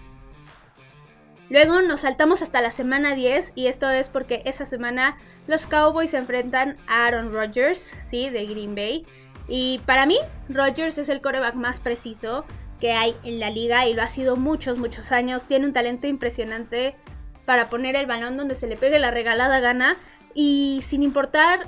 Luego 1.50 1.82
nos 1.82 2.02
saltamos 2.02 2.42
hasta 2.42 2.62
la 2.62 2.72
semana 2.72 3.16
10 3.16 3.54
y 3.56 3.68
esto 3.68 3.90
es 3.90 4.10
porque 4.10 4.42
esa 4.46 4.66
semana 4.66 5.18
los 5.48 5.68
Cowboys 5.68 6.12
se 6.12 6.18
enfrentan 6.18 6.78
a 6.88 7.06
Aaron 7.06 7.32
Rodgers, 7.32 7.92
¿sí? 8.10 8.30
De 8.30 8.46
Green 8.46 8.76
Bay. 8.76 9.06
Y 9.48 9.80
para 9.86 10.06
mí, 10.06 10.18
Rodgers 10.50 10.98
es 10.98 11.10
el 11.10 11.22
coreback 11.22 11.56
más 11.56 11.80
preciso 11.80 12.46
que 12.80 12.94
hay 12.94 13.16
en 13.24 13.40
la 13.40 13.50
liga 13.50 13.88
y 13.88 13.94
lo 13.94 14.02
ha 14.02 14.08
sido 14.08 14.36
muchos, 14.36 14.78
muchos 14.78 15.12
años. 15.12 15.46
Tiene 15.46 15.66
un 15.66 15.74
talento 15.74 16.08
impresionante 16.08 16.96
para 17.46 17.70
poner 17.70 17.96
el 17.96 18.08
balón 18.08 18.38
donde 18.38 18.56
se 18.56 18.68
le 18.68 18.78
pegue 18.78 19.00
la 19.00 19.12
regalada 19.12 19.60
gana 19.60 19.98
y 20.34 20.82
sin 20.86 21.04
importar 21.04 21.68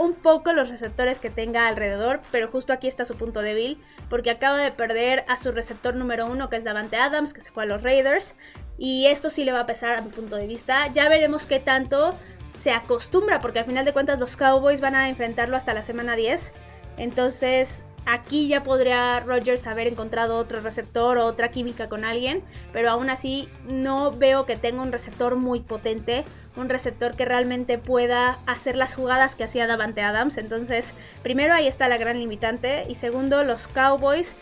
un 0.00 0.14
poco 0.14 0.52
los 0.52 0.70
receptores 0.70 1.18
que 1.18 1.30
tenga 1.30 1.68
alrededor, 1.68 2.20
pero 2.32 2.48
justo 2.48 2.72
aquí 2.72 2.88
está 2.88 3.04
su 3.04 3.16
punto 3.16 3.42
débil, 3.42 3.78
porque 4.08 4.30
acaba 4.30 4.58
de 4.58 4.72
perder 4.72 5.24
a 5.28 5.36
su 5.36 5.52
receptor 5.52 5.94
número 5.94 6.26
uno, 6.26 6.48
que 6.48 6.56
es 6.56 6.64
Davante 6.64 6.96
Adams, 6.96 7.34
que 7.34 7.40
se 7.40 7.50
fue 7.50 7.64
a 7.64 7.66
los 7.66 7.82
Raiders, 7.82 8.34
y 8.78 9.06
esto 9.06 9.28
sí 9.30 9.44
le 9.44 9.52
va 9.52 9.60
a 9.60 9.66
pesar 9.66 9.96
a 9.96 10.00
mi 10.00 10.08
punto 10.10 10.36
de 10.36 10.46
vista. 10.46 10.86
Ya 10.94 11.08
veremos 11.08 11.44
qué 11.44 11.60
tanto 11.60 12.14
se 12.58 12.72
acostumbra, 12.72 13.38
porque 13.38 13.58
al 13.58 13.66
final 13.66 13.84
de 13.84 13.92
cuentas 13.92 14.18
los 14.18 14.36
Cowboys 14.36 14.80
van 14.80 14.96
a 14.96 15.08
enfrentarlo 15.08 15.56
hasta 15.56 15.74
la 15.74 15.82
semana 15.82 16.16
10, 16.16 16.52
entonces 16.96 17.84
Aquí 18.06 18.48
ya 18.48 18.62
podría 18.62 19.20
Rogers 19.20 19.66
haber 19.66 19.86
encontrado 19.86 20.36
otro 20.36 20.60
receptor 20.60 21.18
o 21.18 21.26
otra 21.26 21.50
química 21.50 21.88
con 21.88 22.04
alguien, 22.04 22.42
pero 22.72 22.90
aún 22.90 23.10
así 23.10 23.48
no 23.68 24.10
veo 24.10 24.46
que 24.46 24.56
tenga 24.56 24.82
un 24.82 24.90
receptor 24.90 25.36
muy 25.36 25.60
potente, 25.60 26.24
un 26.56 26.68
receptor 26.68 27.14
que 27.14 27.24
realmente 27.24 27.78
pueda 27.78 28.38
hacer 28.46 28.76
las 28.76 28.94
jugadas 28.94 29.34
que 29.34 29.44
hacía 29.44 29.66
Davante 29.66 30.02
Adams. 30.02 30.38
Entonces, 30.38 30.92
primero 31.22 31.54
ahí 31.54 31.66
está 31.66 31.88
la 31.88 31.98
gran 31.98 32.18
limitante 32.18 32.82
y 32.88 32.96
segundo, 32.96 33.44
los 33.44 33.68
Cowboys 33.68 34.34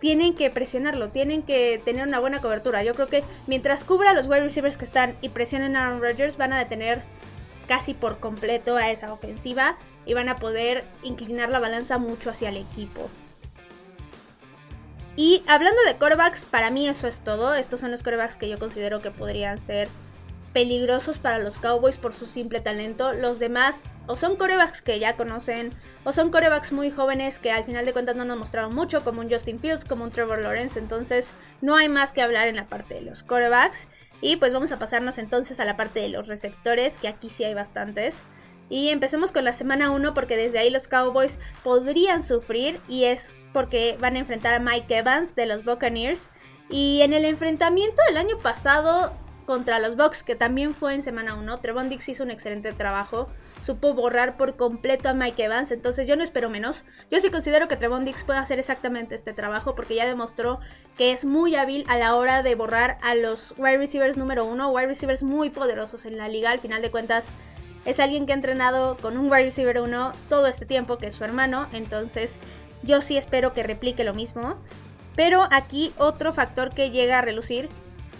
tienen 0.00 0.34
que 0.34 0.50
presionarlo, 0.50 1.08
tienen 1.08 1.42
que 1.42 1.80
tener 1.84 2.06
una 2.06 2.18
buena 2.18 2.40
cobertura. 2.40 2.82
Yo 2.82 2.94
creo 2.94 3.06
que 3.08 3.24
mientras 3.46 3.84
cubra 3.84 4.14
los 4.14 4.26
wide 4.26 4.42
receivers 4.42 4.76
que 4.76 4.84
están 4.84 5.16
y 5.20 5.28
presionen 5.30 5.76
a 5.76 5.86
Aaron 5.86 6.02
Rodgers, 6.02 6.36
van 6.36 6.52
a 6.52 6.58
detener 6.58 7.02
casi 7.66 7.94
por 7.94 8.18
completo 8.18 8.76
a 8.76 8.90
esa 8.90 9.12
ofensiva 9.12 9.76
y 10.04 10.14
van 10.14 10.28
a 10.28 10.36
poder 10.36 10.84
inclinar 11.02 11.50
la 11.50 11.58
balanza 11.58 11.98
mucho 11.98 12.30
hacia 12.30 12.48
el 12.48 12.56
equipo. 12.56 13.10
Y 15.16 15.42
hablando 15.46 15.80
de 15.86 15.96
corebacks, 15.96 16.44
para 16.44 16.70
mí 16.70 16.86
eso 16.88 17.08
es 17.08 17.20
todo. 17.20 17.54
Estos 17.54 17.80
son 17.80 17.90
los 17.90 18.02
corebacks 18.02 18.36
que 18.36 18.48
yo 18.48 18.58
considero 18.58 19.00
que 19.00 19.10
podrían 19.10 19.58
ser 19.58 19.88
peligrosos 20.52 21.18
para 21.18 21.38
los 21.38 21.58
Cowboys 21.58 21.98
por 21.98 22.14
su 22.14 22.26
simple 22.26 22.60
talento. 22.60 23.12
Los 23.12 23.38
demás 23.38 23.82
o 24.06 24.16
son 24.16 24.36
corebacks 24.36 24.82
que 24.82 24.98
ya 24.98 25.16
conocen, 25.16 25.70
o 26.04 26.12
son 26.12 26.30
corebacks 26.30 26.72
muy 26.72 26.90
jóvenes 26.90 27.38
que 27.38 27.50
al 27.50 27.64
final 27.64 27.84
de 27.84 27.92
cuentas 27.92 28.16
no 28.16 28.24
nos 28.24 28.38
mostraron 28.38 28.74
mucho, 28.74 29.02
como 29.02 29.20
un 29.20 29.30
Justin 29.30 29.58
Fields, 29.58 29.84
como 29.84 30.04
un 30.04 30.10
Trevor 30.10 30.42
Lawrence. 30.42 30.78
Entonces 30.78 31.30
no 31.60 31.76
hay 31.76 31.88
más 31.88 32.12
que 32.12 32.22
hablar 32.22 32.48
en 32.48 32.56
la 32.56 32.66
parte 32.66 32.94
de 32.94 33.02
los 33.02 33.22
corebacks. 33.22 33.88
Y 34.20 34.36
pues 34.36 34.52
vamos 34.52 34.72
a 34.72 34.78
pasarnos 34.78 35.18
entonces 35.18 35.60
a 35.60 35.64
la 35.64 35.76
parte 35.76 36.00
de 36.00 36.08
los 36.08 36.26
receptores, 36.26 36.96
que 36.98 37.08
aquí 37.08 37.30
sí 37.30 37.44
hay 37.44 37.54
bastantes. 37.54 38.24
Y 38.68 38.88
empecemos 38.88 39.30
con 39.30 39.44
la 39.44 39.52
semana 39.52 39.90
1 39.90 40.14
porque 40.14 40.36
desde 40.36 40.58
ahí 40.58 40.70
los 40.70 40.88
Cowboys 40.88 41.38
podrían 41.62 42.22
sufrir 42.22 42.80
y 42.88 43.04
es 43.04 43.34
porque 43.52 43.96
van 44.00 44.16
a 44.16 44.18
enfrentar 44.18 44.54
a 44.54 44.58
Mike 44.58 44.98
Evans 44.98 45.34
de 45.36 45.46
los 45.46 45.64
Buccaneers. 45.64 46.28
Y 46.68 47.02
en 47.02 47.12
el 47.12 47.24
enfrentamiento 47.24 48.02
del 48.08 48.16
año 48.16 48.38
pasado 48.38 49.12
contra 49.44 49.78
los 49.78 49.96
Bucks, 49.96 50.24
que 50.24 50.34
también 50.34 50.74
fue 50.74 50.94
en 50.94 51.02
semana 51.02 51.36
1, 51.36 51.60
Trevon 51.60 51.88
Dix 51.88 52.08
hizo 52.08 52.24
un 52.24 52.32
excelente 52.32 52.72
trabajo. 52.72 53.28
Supo 53.66 53.94
borrar 53.94 54.36
por 54.36 54.54
completo 54.54 55.08
a 55.08 55.12
Mike 55.12 55.42
Evans, 55.42 55.72
entonces 55.72 56.06
yo 56.06 56.14
no 56.14 56.22
espero 56.22 56.48
menos. 56.48 56.84
Yo 57.10 57.18
sí 57.18 57.30
considero 57.32 57.66
que 57.66 57.74
Trevon 57.74 58.04
Dix 58.04 58.22
puede 58.22 58.38
hacer 58.38 58.60
exactamente 58.60 59.16
este 59.16 59.32
trabajo 59.32 59.74
porque 59.74 59.96
ya 59.96 60.06
demostró 60.06 60.60
que 60.96 61.10
es 61.10 61.24
muy 61.24 61.56
hábil 61.56 61.84
a 61.88 61.98
la 61.98 62.14
hora 62.14 62.44
de 62.44 62.54
borrar 62.54 62.96
a 63.02 63.16
los 63.16 63.54
wide 63.58 63.78
receivers 63.78 64.16
número 64.16 64.44
1, 64.44 64.70
wide 64.70 64.86
receivers 64.86 65.24
muy 65.24 65.50
poderosos 65.50 66.06
en 66.06 66.16
la 66.16 66.28
liga. 66.28 66.52
Al 66.52 66.60
final 66.60 66.80
de 66.80 66.92
cuentas, 66.92 67.26
es 67.84 67.98
alguien 67.98 68.24
que 68.24 68.30
ha 68.30 68.36
entrenado 68.36 68.96
con 68.98 69.18
un 69.18 69.28
wide 69.28 69.46
receiver 69.46 69.80
1 69.80 70.12
todo 70.28 70.46
este 70.46 70.64
tiempo, 70.64 70.96
que 70.96 71.08
es 71.08 71.14
su 71.14 71.24
hermano. 71.24 71.66
Entonces, 71.72 72.38
yo 72.84 73.00
sí 73.00 73.16
espero 73.16 73.52
que 73.52 73.64
replique 73.64 74.04
lo 74.04 74.14
mismo. 74.14 74.58
Pero 75.16 75.48
aquí 75.50 75.92
otro 75.98 76.32
factor 76.32 76.72
que 76.72 76.92
llega 76.92 77.18
a 77.18 77.22
relucir 77.22 77.68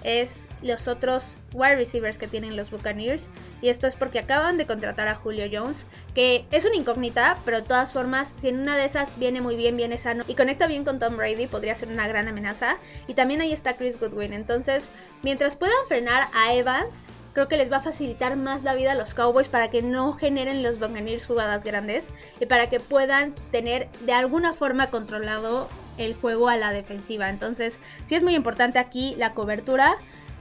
es 0.02 0.48
los 0.60 0.88
otros 0.88 1.36
wide 1.56 1.76
receivers 1.76 2.18
que 2.18 2.28
tienen 2.28 2.56
los 2.56 2.70
Buccaneers. 2.70 3.28
Y 3.60 3.68
esto 3.68 3.86
es 3.86 3.96
porque 3.96 4.18
acaban 4.18 4.56
de 4.56 4.66
contratar 4.66 5.08
a 5.08 5.14
Julio 5.14 5.46
Jones, 5.50 5.86
que 6.14 6.44
es 6.50 6.64
una 6.64 6.76
incógnita, 6.76 7.38
pero 7.44 7.60
de 7.60 7.66
todas 7.66 7.92
formas, 7.92 8.32
si 8.36 8.48
en 8.48 8.60
una 8.60 8.76
de 8.76 8.84
esas 8.84 9.18
viene 9.18 9.40
muy 9.40 9.56
bien, 9.56 9.76
viene 9.76 9.98
sano 9.98 10.24
y 10.28 10.34
conecta 10.34 10.66
bien 10.66 10.84
con 10.84 10.98
Tom 10.98 11.16
Brady, 11.16 11.46
podría 11.46 11.74
ser 11.74 11.88
una 11.88 12.06
gran 12.06 12.28
amenaza. 12.28 12.76
Y 13.08 13.14
también 13.14 13.40
ahí 13.40 13.52
está 13.52 13.74
Chris 13.74 13.98
Goodwin. 13.98 14.32
Entonces, 14.32 14.90
mientras 15.22 15.56
puedan 15.56 15.74
frenar 15.88 16.28
a 16.34 16.54
Evans, 16.54 17.06
creo 17.36 17.48
que 17.48 17.58
les 17.58 17.70
va 17.70 17.76
a 17.76 17.82
facilitar 17.82 18.36
más 18.36 18.62
la 18.64 18.74
vida 18.74 18.92
a 18.92 18.94
los 18.94 19.12
Cowboys 19.12 19.48
para 19.48 19.68
que 19.68 19.82
no 19.82 20.14
generen 20.14 20.62
los 20.62 20.78
Buccaneers 20.78 21.26
jugadas 21.26 21.64
grandes 21.64 22.06
y 22.40 22.46
para 22.46 22.68
que 22.70 22.80
puedan 22.80 23.34
tener 23.52 23.88
de 24.06 24.12
alguna 24.12 24.54
forma 24.54 24.86
controlado 24.86 25.68
el 25.98 26.14
juego 26.14 26.48
a 26.48 26.56
la 26.56 26.72
defensiva. 26.72 27.28
Entonces, 27.28 27.78
sí 28.06 28.14
es 28.14 28.22
muy 28.22 28.34
importante 28.34 28.78
aquí 28.78 29.14
la 29.16 29.34
cobertura 29.34 29.96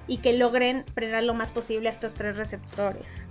y 0.08 0.18
que 0.18 0.34
logren 0.34 0.86
frenar 0.94 1.24
lo 1.24 1.34
más 1.34 1.52
posible 1.52 1.90
a 1.90 1.92
estos 1.92 2.14
tres 2.14 2.36
receptores. 2.38 3.26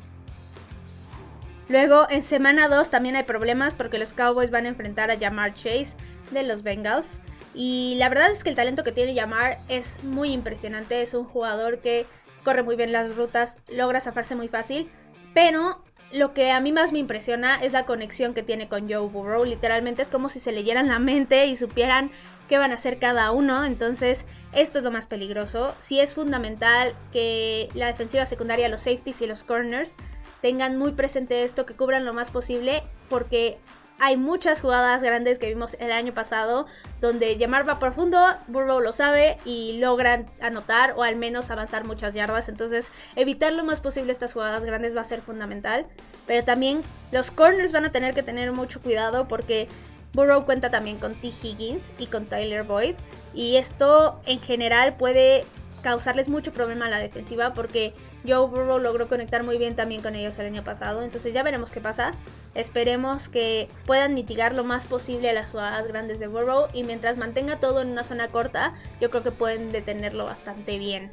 Luego, 1.68 2.06
en 2.10 2.22
semana 2.22 2.68
2 2.68 2.90
también 2.90 3.16
hay 3.16 3.22
problemas 3.22 3.74
porque 3.74 3.98
los 3.98 4.12
Cowboys 4.12 4.50
van 4.50 4.66
a 4.66 4.68
enfrentar 4.68 5.10
a 5.10 5.18
Jamar 5.18 5.54
Chase 5.54 5.94
de 6.30 6.42
los 6.42 6.62
Bengals. 6.62 7.16
Y 7.54 7.94
la 7.98 8.08
verdad 8.08 8.30
es 8.30 8.44
que 8.44 8.50
el 8.50 8.56
talento 8.56 8.84
que 8.84 8.92
tiene 8.92 9.14
Jamar 9.14 9.58
es 9.68 10.02
muy 10.04 10.32
impresionante. 10.32 11.00
Es 11.00 11.14
un 11.14 11.24
jugador 11.24 11.78
que 11.78 12.04
corre 12.44 12.62
muy 12.62 12.76
bien 12.76 12.92
las 12.92 13.16
rutas, 13.16 13.60
logra 13.68 14.00
zafarse 14.00 14.34
muy 14.34 14.48
fácil, 14.48 14.88
pero 15.34 15.82
lo 16.12 16.32
que 16.32 16.52
a 16.52 16.60
mí 16.60 16.70
más 16.70 16.92
me 16.92 17.00
impresiona 17.00 17.56
es 17.56 17.72
la 17.72 17.86
conexión 17.86 18.34
que 18.34 18.44
tiene 18.44 18.68
con 18.68 18.88
Joe 18.88 19.08
Burrow. 19.08 19.44
Literalmente 19.44 20.00
es 20.00 20.08
como 20.08 20.28
si 20.28 20.38
se 20.38 20.52
leyeran 20.52 20.86
la 20.86 21.00
mente 21.00 21.46
y 21.46 21.56
supieran 21.56 22.12
qué 22.48 22.56
van 22.56 22.70
a 22.70 22.76
hacer 22.76 23.00
cada 23.00 23.32
uno. 23.32 23.64
Entonces, 23.64 24.24
esto 24.52 24.78
es 24.78 24.84
lo 24.84 24.92
más 24.92 25.08
peligroso. 25.08 25.74
Sí 25.80 25.98
es 25.98 26.14
fundamental 26.14 26.94
que 27.12 27.68
la 27.74 27.88
defensiva 27.88 28.26
secundaria, 28.26 28.68
los 28.68 28.82
safeties 28.82 29.22
y 29.22 29.26
los 29.26 29.42
corners 29.42 29.96
tengan 30.40 30.78
muy 30.78 30.92
presente 30.92 31.42
esto, 31.42 31.66
que 31.66 31.74
cubran 31.74 32.04
lo 32.04 32.14
más 32.14 32.30
posible, 32.30 32.84
porque 33.08 33.58
hay 33.98 34.16
muchas 34.16 34.60
jugadas 34.60 35.02
grandes 35.02 35.38
que 35.38 35.48
vimos 35.48 35.76
el 35.78 35.92
año 35.92 36.12
pasado 36.12 36.66
donde 37.00 37.36
llamar 37.36 37.68
va 37.68 37.78
profundo, 37.78 38.18
Burrow 38.48 38.80
lo 38.80 38.92
sabe 38.92 39.36
y 39.44 39.78
logran 39.78 40.26
anotar 40.40 40.94
o 40.96 41.02
al 41.02 41.16
menos 41.16 41.50
avanzar 41.50 41.84
muchas 41.84 42.12
yardas. 42.12 42.48
Entonces, 42.48 42.90
evitar 43.16 43.52
lo 43.52 43.64
más 43.64 43.80
posible 43.80 44.12
estas 44.12 44.32
jugadas 44.32 44.64
grandes 44.64 44.96
va 44.96 45.02
a 45.02 45.04
ser 45.04 45.20
fundamental. 45.20 45.86
Pero 46.26 46.44
también 46.44 46.82
los 47.12 47.30
corners 47.30 47.72
van 47.72 47.84
a 47.84 47.92
tener 47.92 48.14
que 48.14 48.22
tener 48.22 48.52
mucho 48.52 48.80
cuidado 48.80 49.28
porque 49.28 49.68
Burrow 50.12 50.44
cuenta 50.44 50.70
también 50.70 50.98
con 50.98 51.14
T. 51.14 51.28
Higgins 51.28 51.92
y 51.98 52.06
con 52.06 52.26
Tyler 52.26 52.64
Boyd. 52.64 52.94
Y 53.32 53.56
esto 53.56 54.20
en 54.26 54.40
general 54.40 54.96
puede 54.96 55.44
causarles 55.84 56.30
mucho 56.30 56.50
problema 56.50 56.86
a 56.86 56.88
la 56.88 56.98
defensiva 56.98 57.52
porque 57.52 57.92
Joe 58.26 58.48
Burrow 58.48 58.78
logró 58.78 59.06
conectar 59.06 59.42
muy 59.42 59.58
bien 59.58 59.76
también 59.76 60.00
con 60.00 60.14
ellos 60.14 60.38
el 60.38 60.46
año 60.46 60.64
pasado. 60.64 61.02
Entonces 61.02 61.34
ya 61.34 61.42
veremos 61.42 61.70
qué 61.70 61.82
pasa. 61.82 62.12
Esperemos 62.54 63.28
que 63.28 63.68
puedan 63.84 64.14
mitigar 64.14 64.54
lo 64.54 64.64
más 64.64 64.86
posible 64.86 65.30
las 65.34 65.50
jugadas 65.50 65.86
grandes 65.86 66.18
de 66.20 66.26
Burrow 66.26 66.68
y 66.72 66.84
mientras 66.84 67.18
mantenga 67.18 67.60
todo 67.60 67.82
en 67.82 67.88
una 67.88 68.02
zona 68.02 68.28
corta, 68.28 68.72
yo 68.98 69.10
creo 69.10 69.22
que 69.22 69.30
pueden 69.30 69.72
detenerlo 69.72 70.24
bastante 70.24 70.78
bien. 70.78 71.10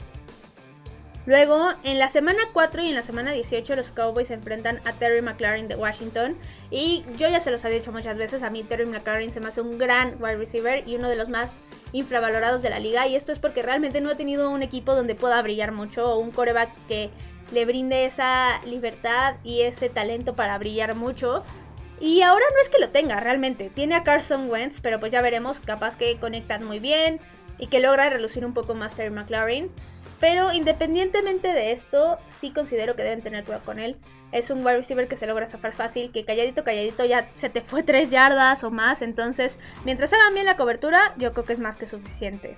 Luego, 1.27 1.71
en 1.83 1.99
la 1.99 2.09
semana 2.09 2.39
4 2.51 2.81
y 2.81 2.89
en 2.89 2.95
la 2.95 3.03
semana 3.03 3.31
18, 3.31 3.75
los 3.75 3.91
Cowboys 3.91 4.29
se 4.29 4.33
enfrentan 4.33 4.79
a 4.85 4.93
Terry 4.93 5.21
McLaren 5.21 5.67
de 5.67 5.75
Washington. 5.75 6.35
Y 6.71 7.03
yo 7.17 7.29
ya 7.29 7.39
se 7.39 7.51
los 7.51 7.63
he 7.63 7.69
dicho 7.69 7.91
muchas 7.91 8.17
veces, 8.17 8.41
a 8.41 8.49
mí 8.49 8.63
Terry 8.63 8.87
McLaren 8.87 9.31
se 9.31 9.39
me 9.39 9.49
hace 9.49 9.61
un 9.61 9.77
gran 9.77 10.15
wide 10.19 10.37
receiver 10.37 10.87
y 10.87 10.95
uno 10.95 11.09
de 11.09 11.15
los 11.15 11.29
más 11.29 11.59
infravalorados 11.91 12.63
de 12.63 12.71
la 12.71 12.79
liga. 12.79 13.07
Y 13.07 13.15
esto 13.15 13.31
es 13.31 13.37
porque 13.37 13.61
realmente 13.61 14.01
no 14.01 14.09
ha 14.09 14.15
tenido 14.15 14.49
un 14.49 14.63
equipo 14.63 14.95
donde 14.95 15.13
pueda 15.13 15.39
brillar 15.43 15.71
mucho 15.71 16.05
o 16.05 16.17
un 16.17 16.31
coreback 16.31 16.69
que 16.87 17.11
le 17.51 17.65
brinde 17.65 18.05
esa 18.05 18.59
libertad 18.65 19.35
y 19.43 19.61
ese 19.61 19.89
talento 19.89 20.33
para 20.33 20.57
brillar 20.57 20.95
mucho. 20.95 21.43
Y 21.99 22.23
ahora 22.23 22.45
no 22.51 22.61
es 22.63 22.69
que 22.69 22.79
lo 22.79 22.89
tenga, 22.89 23.19
realmente. 23.19 23.69
Tiene 23.69 23.93
a 23.93 24.01
Carson 24.01 24.49
Wentz, 24.49 24.81
pero 24.81 24.99
pues 24.99 25.11
ya 25.11 25.21
veremos, 25.21 25.59
capaz 25.59 25.97
que 25.97 26.17
conectan 26.17 26.65
muy 26.65 26.79
bien 26.79 27.19
y 27.59 27.67
que 27.67 27.79
logra 27.79 28.09
relucir 28.09 28.43
un 28.43 28.55
poco 28.55 28.73
más 28.73 28.95
Terry 28.95 29.11
McLaren. 29.11 29.69
Pero 30.21 30.53
independientemente 30.53 31.49
de 31.49 31.71
esto, 31.71 32.19
sí 32.27 32.51
considero 32.51 32.95
que 32.95 33.03
deben 33.03 33.21
tener 33.21 33.43
cuidado 33.43 33.65
con 33.65 33.79
él. 33.79 33.97
Es 34.31 34.49
un 34.51 34.59
wide 34.59 34.77
receiver 34.77 35.07
que 35.07 35.17
se 35.17 35.27
logra 35.27 35.47
zafar 35.47 35.73
fácil, 35.73 36.11
que 36.13 36.23
calladito, 36.23 36.63
calladito 36.63 37.03
ya 37.03 37.27
se 37.35 37.49
te 37.49 37.61
fue 37.61 37.83
3 37.83 38.11
yardas 38.11 38.63
o 38.63 38.69
más. 38.69 39.01
Entonces, 39.01 39.59
mientras 39.83 40.13
hagan 40.13 40.33
bien 40.33 40.45
la 40.45 40.55
cobertura, 40.55 41.13
yo 41.17 41.33
creo 41.33 41.43
que 41.43 41.53
es 41.53 41.59
más 41.59 41.75
que 41.75 41.87
suficiente. 41.87 42.55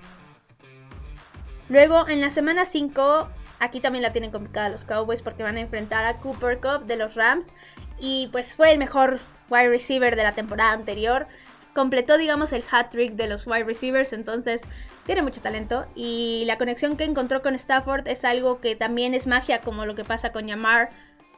Luego, 1.70 2.06
en 2.06 2.20
la 2.20 2.28
semana 2.28 2.66
5, 2.66 3.28
aquí 3.58 3.80
también 3.80 4.02
la 4.02 4.12
tienen 4.12 4.30
complicada 4.30 4.68
los 4.68 4.84
Cowboys 4.84 5.22
porque 5.22 5.42
van 5.42 5.56
a 5.56 5.60
enfrentar 5.60 6.04
a 6.04 6.18
Cooper 6.18 6.60
Cup 6.60 6.84
de 6.84 6.96
los 6.96 7.14
Rams. 7.14 7.50
Y 7.98 8.28
pues 8.30 8.54
fue 8.54 8.72
el 8.72 8.78
mejor 8.78 9.20
wide 9.48 9.70
receiver 9.70 10.16
de 10.16 10.22
la 10.22 10.32
temporada 10.32 10.72
anterior. 10.72 11.26
Completó, 11.74 12.16
digamos, 12.16 12.52
el 12.52 12.64
hat 12.70 12.90
trick 12.90 13.14
de 13.14 13.26
los 13.26 13.46
wide 13.46 13.64
receivers, 13.64 14.12
entonces 14.12 14.62
tiene 15.04 15.22
mucho 15.22 15.40
talento. 15.40 15.86
Y 15.94 16.44
la 16.46 16.56
conexión 16.56 16.96
que 16.96 17.04
encontró 17.04 17.42
con 17.42 17.54
Stafford 17.54 18.06
es 18.08 18.24
algo 18.24 18.60
que 18.60 18.76
también 18.76 19.12
es 19.14 19.26
magia, 19.26 19.60
como 19.60 19.84
lo 19.84 19.94
que 19.94 20.04
pasa 20.04 20.32
con 20.32 20.46
Yamar 20.46 20.90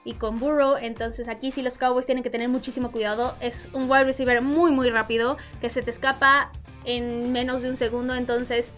y 0.04 0.14
con 0.14 0.38
Burrow. 0.38 0.76
Entonces 0.76 1.28
aquí 1.28 1.50
sí 1.50 1.62
los 1.62 1.78
Cowboys 1.78 2.06
tienen 2.06 2.22
que 2.22 2.30
tener 2.30 2.48
muchísimo 2.48 2.92
cuidado. 2.92 3.34
Es 3.40 3.68
un 3.72 3.90
wide 3.90 4.04
receiver 4.04 4.42
muy, 4.42 4.70
muy 4.70 4.90
rápido, 4.90 5.36
que 5.60 5.70
se 5.70 5.82
te 5.82 5.90
escapa 5.90 6.52
en 6.84 7.32
menos 7.32 7.62
de 7.62 7.70
un 7.70 7.76
segundo. 7.76 8.14
Entonces 8.14 8.72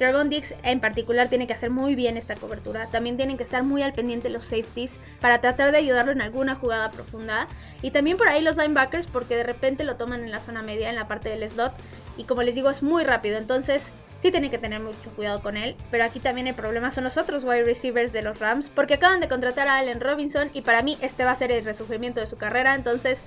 Trevon 0.00 0.30
Dix 0.30 0.54
en 0.62 0.80
particular 0.80 1.28
tiene 1.28 1.46
que 1.46 1.52
hacer 1.52 1.68
muy 1.68 1.94
bien 1.94 2.16
esta 2.16 2.34
cobertura. 2.34 2.86
También 2.86 3.18
tienen 3.18 3.36
que 3.36 3.42
estar 3.42 3.62
muy 3.62 3.82
al 3.82 3.92
pendiente 3.92 4.30
los 4.30 4.44
safeties 4.44 4.92
para 5.20 5.42
tratar 5.42 5.72
de 5.72 5.76
ayudarlo 5.76 6.10
en 6.10 6.22
alguna 6.22 6.54
jugada 6.54 6.90
profunda. 6.90 7.48
Y 7.82 7.90
también 7.90 8.16
por 8.16 8.26
ahí 8.26 8.40
los 8.40 8.56
linebackers 8.56 9.06
porque 9.06 9.36
de 9.36 9.42
repente 9.42 9.84
lo 9.84 9.96
toman 9.96 10.24
en 10.24 10.30
la 10.30 10.40
zona 10.40 10.62
media, 10.62 10.88
en 10.88 10.96
la 10.96 11.06
parte 11.06 11.28
del 11.28 11.46
slot. 11.46 11.74
Y 12.16 12.24
como 12.24 12.42
les 12.42 12.54
digo, 12.54 12.70
es 12.70 12.82
muy 12.82 13.04
rápido. 13.04 13.36
Entonces 13.36 13.90
sí 14.20 14.30
tienen 14.30 14.50
que 14.50 14.56
tener 14.56 14.80
mucho 14.80 15.10
cuidado 15.16 15.42
con 15.42 15.58
él. 15.58 15.76
Pero 15.90 16.02
aquí 16.02 16.18
también 16.18 16.46
el 16.46 16.54
problema 16.54 16.90
son 16.90 17.04
los 17.04 17.18
otros 17.18 17.44
wide 17.44 17.64
receivers 17.64 18.10
de 18.10 18.22
los 18.22 18.38
Rams. 18.38 18.70
Porque 18.70 18.94
acaban 18.94 19.20
de 19.20 19.28
contratar 19.28 19.68
a 19.68 19.76
Allen 19.76 20.00
Robinson 20.00 20.48
y 20.54 20.62
para 20.62 20.82
mí 20.82 20.96
este 21.02 21.26
va 21.26 21.32
a 21.32 21.36
ser 21.36 21.52
el 21.52 21.62
resurgimiento 21.62 22.20
de 22.20 22.26
su 22.26 22.38
carrera. 22.38 22.74
Entonces 22.74 23.24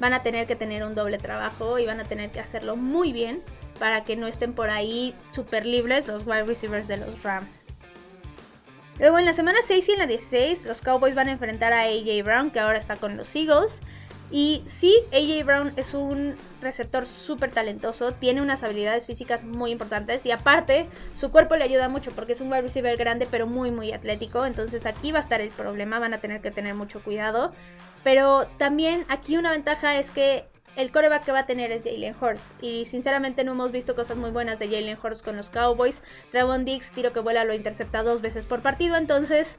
van 0.00 0.12
a 0.12 0.24
tener 0.24 0.48
que 0.48 0.56
tener 0.56 0.82
un 0.82 0.96
doble 0.96 1.18
trabajo 1.18 1.78
y 1.78 1.86
van 1.86 2.00
a 2.00 2.04
tener 2.04 2.32
que 2.32 2.40
hacerlo 2.40 2.74
muy 2.74 3.12
bien 3.12 3.44
para 3.76 4.04
que 4.04 4.16
no 4.16 4.26
estén 4.26 4.52
por 4.52 4.70
ahí 4.70 5.14
súper 5.32 5.66
libres 5.66 6.06
los 6.06 6.26
wide 6.26 6.44
receivers 6.44 6.88
de 6.88 6.96
los 6.96 7.22
Rams. 7.22 7.64
Luego 8.98 9.18
en 9.18 9.26
la 9.26 9.34
semana 9.34 9.58
6 9.62 9.88
y 9.88 9.92
en 9.92 9.98
la 9.98 10.06
16 10.06 10.64
los 10.64 10.80
Cowboys 10.80 11.14
van 11.14 11.28
a 11.28 11.32
enfrentar 11.32 11.72
a 11.72 11.82
AJ 11.82 12.24
Brown 12.24 12.50
que 12.50 12.60
ahora 12.60 12.78
está 12.78 12.96
con 12.96 13.16
los 13.16 13.34
Eagles. 13.36 13.80
Y 14.30 14.64
sí, 14.66 14.96
AJ 15.12 15.44
Brown 15.44 15.72
es 15.76 15.94
un 15.94 16.34
receptor 16.60 17.06
súper 17.06 17.52
talentoso, 17.52 18.10
tiene 18.10 18.42
unas 18.42 18.64
habilidades 18.64 19.06
físicas 19.06 19.44
muy 19.44 19.70
importantes 19.70 20.26
y 20.26 20.32
aparte 20.32 20.88
su 21.14 21.30
cuerpo 21.30 21.54
le 21.54 21.62
ayuda 21.62 21.88
mucho 21.88 22.10
porque 22.10 22.32
es 22.32 22.40
un 22.40 22.50
wide 22.50 22.62
receiver 22.62 22.96
grande 22.96 23.28
pero 23.30 23.46
muy 23.46 23.70
muy 23.70 23.92
atlético, 23.92 24.44
entonces 24.44 24.84
aquí 24.84 25.12
va 25.12 25.18
a 25.18 25.20
estar 25.20 25.40
el 25.40 25.50
problema, 25.50 26.00
van 26.00 26.12
a 26.12 26.18
tener 26.18 26.40
que 26.40 26.50
tener 26.50 26.74
mucho 26.74 27.00
cuidado. 27.04 27.52
Pero 28.02 28.46
también 28.58 29.04
aquí 29.08 29.36
una 29.36 29.52
ventaja 29.52 29.96
es 29.96 30.10
que 30.10 30.48
el 30.76 30.92
coreback 30.92 31.24
que 31.24 31.32
va 31.32 31.40
a 31.40 31.46
tener 31.46 31.72
es 31.72 31.84
Jalen 31.84 32.14
Hurts. 32.20 32.54
Y 32.60 32.84
sinceramente 32.84 33.44
no 33.44 33.52
hemos 33.52 33.72
visto 33.72 33.94
cosas 33.94 34.16
muy 34.16 34.30
buenas 34.30 34.58
de 34.58 34.68
Jalen 34.68 34.98
Hurts 35.02 35.22
con 35.22 35.36
los 35.36 35.50
Cowboys. 35.50 36.02
Trevon 36.30 36.64
Dix, 36.64 36.90
tiro 36.92 37.12
que 37.12 37.20
vuela, 37.20 37.44
lo 37.44 37.54
intercepta 37.54 38.02
dos 38.02 38.20
veces 38.20 38.46
por 38.46 38.60
partido. 38.60 38.96
Entonces, 38.96 39.58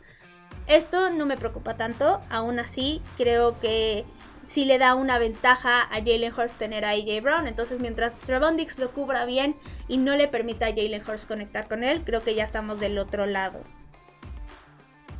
esto 0.68 1.10
no 1.10 1.26
me 1.26 1.38
preocupa 1.38 1.76
tanto. 1.76 2.22
Aún 2.30 2.60
así, 2.60 3.02
creo 3.18 3.60
que 3.60 4.06
sí 4.46 4.64
le 4.64 4.78
da 4.78 4.96
una 4.96 5.20
ventaja 5.20 5.82
a 5.82 5.96
Jalen 5.96 6.34
Hurts 6.34 6.54
tener 6.54 6.86
a 6.86 6.92
AJ 6.92 7.22
Brown. 7.24 7.48
Entonces, 7.48 7.80
mientras 7.80 8.20
Trevon 8.20 8.56
Dix 8.56 8.78
lo 8.78 8.92
cubra 8.92 9.26
bien 9.26 9.56
y 9.88 9.98
no 9.98 10.16
le 10.16 10.28
permita 10.28 10.68
a 10.68 10.70
Jalen 10.70 11.02
Hurts 11.02 11.26
conectar 11.26 11.68
con 11.68 11.84
él, 11.84 12.04
creo 12.06 12.22
que 12.22 12.36
ya 12.36 12.44
estamos 12.44 12.80
del 12.80 12.98
otro 13.00 13.26
lado. 13.26 13.60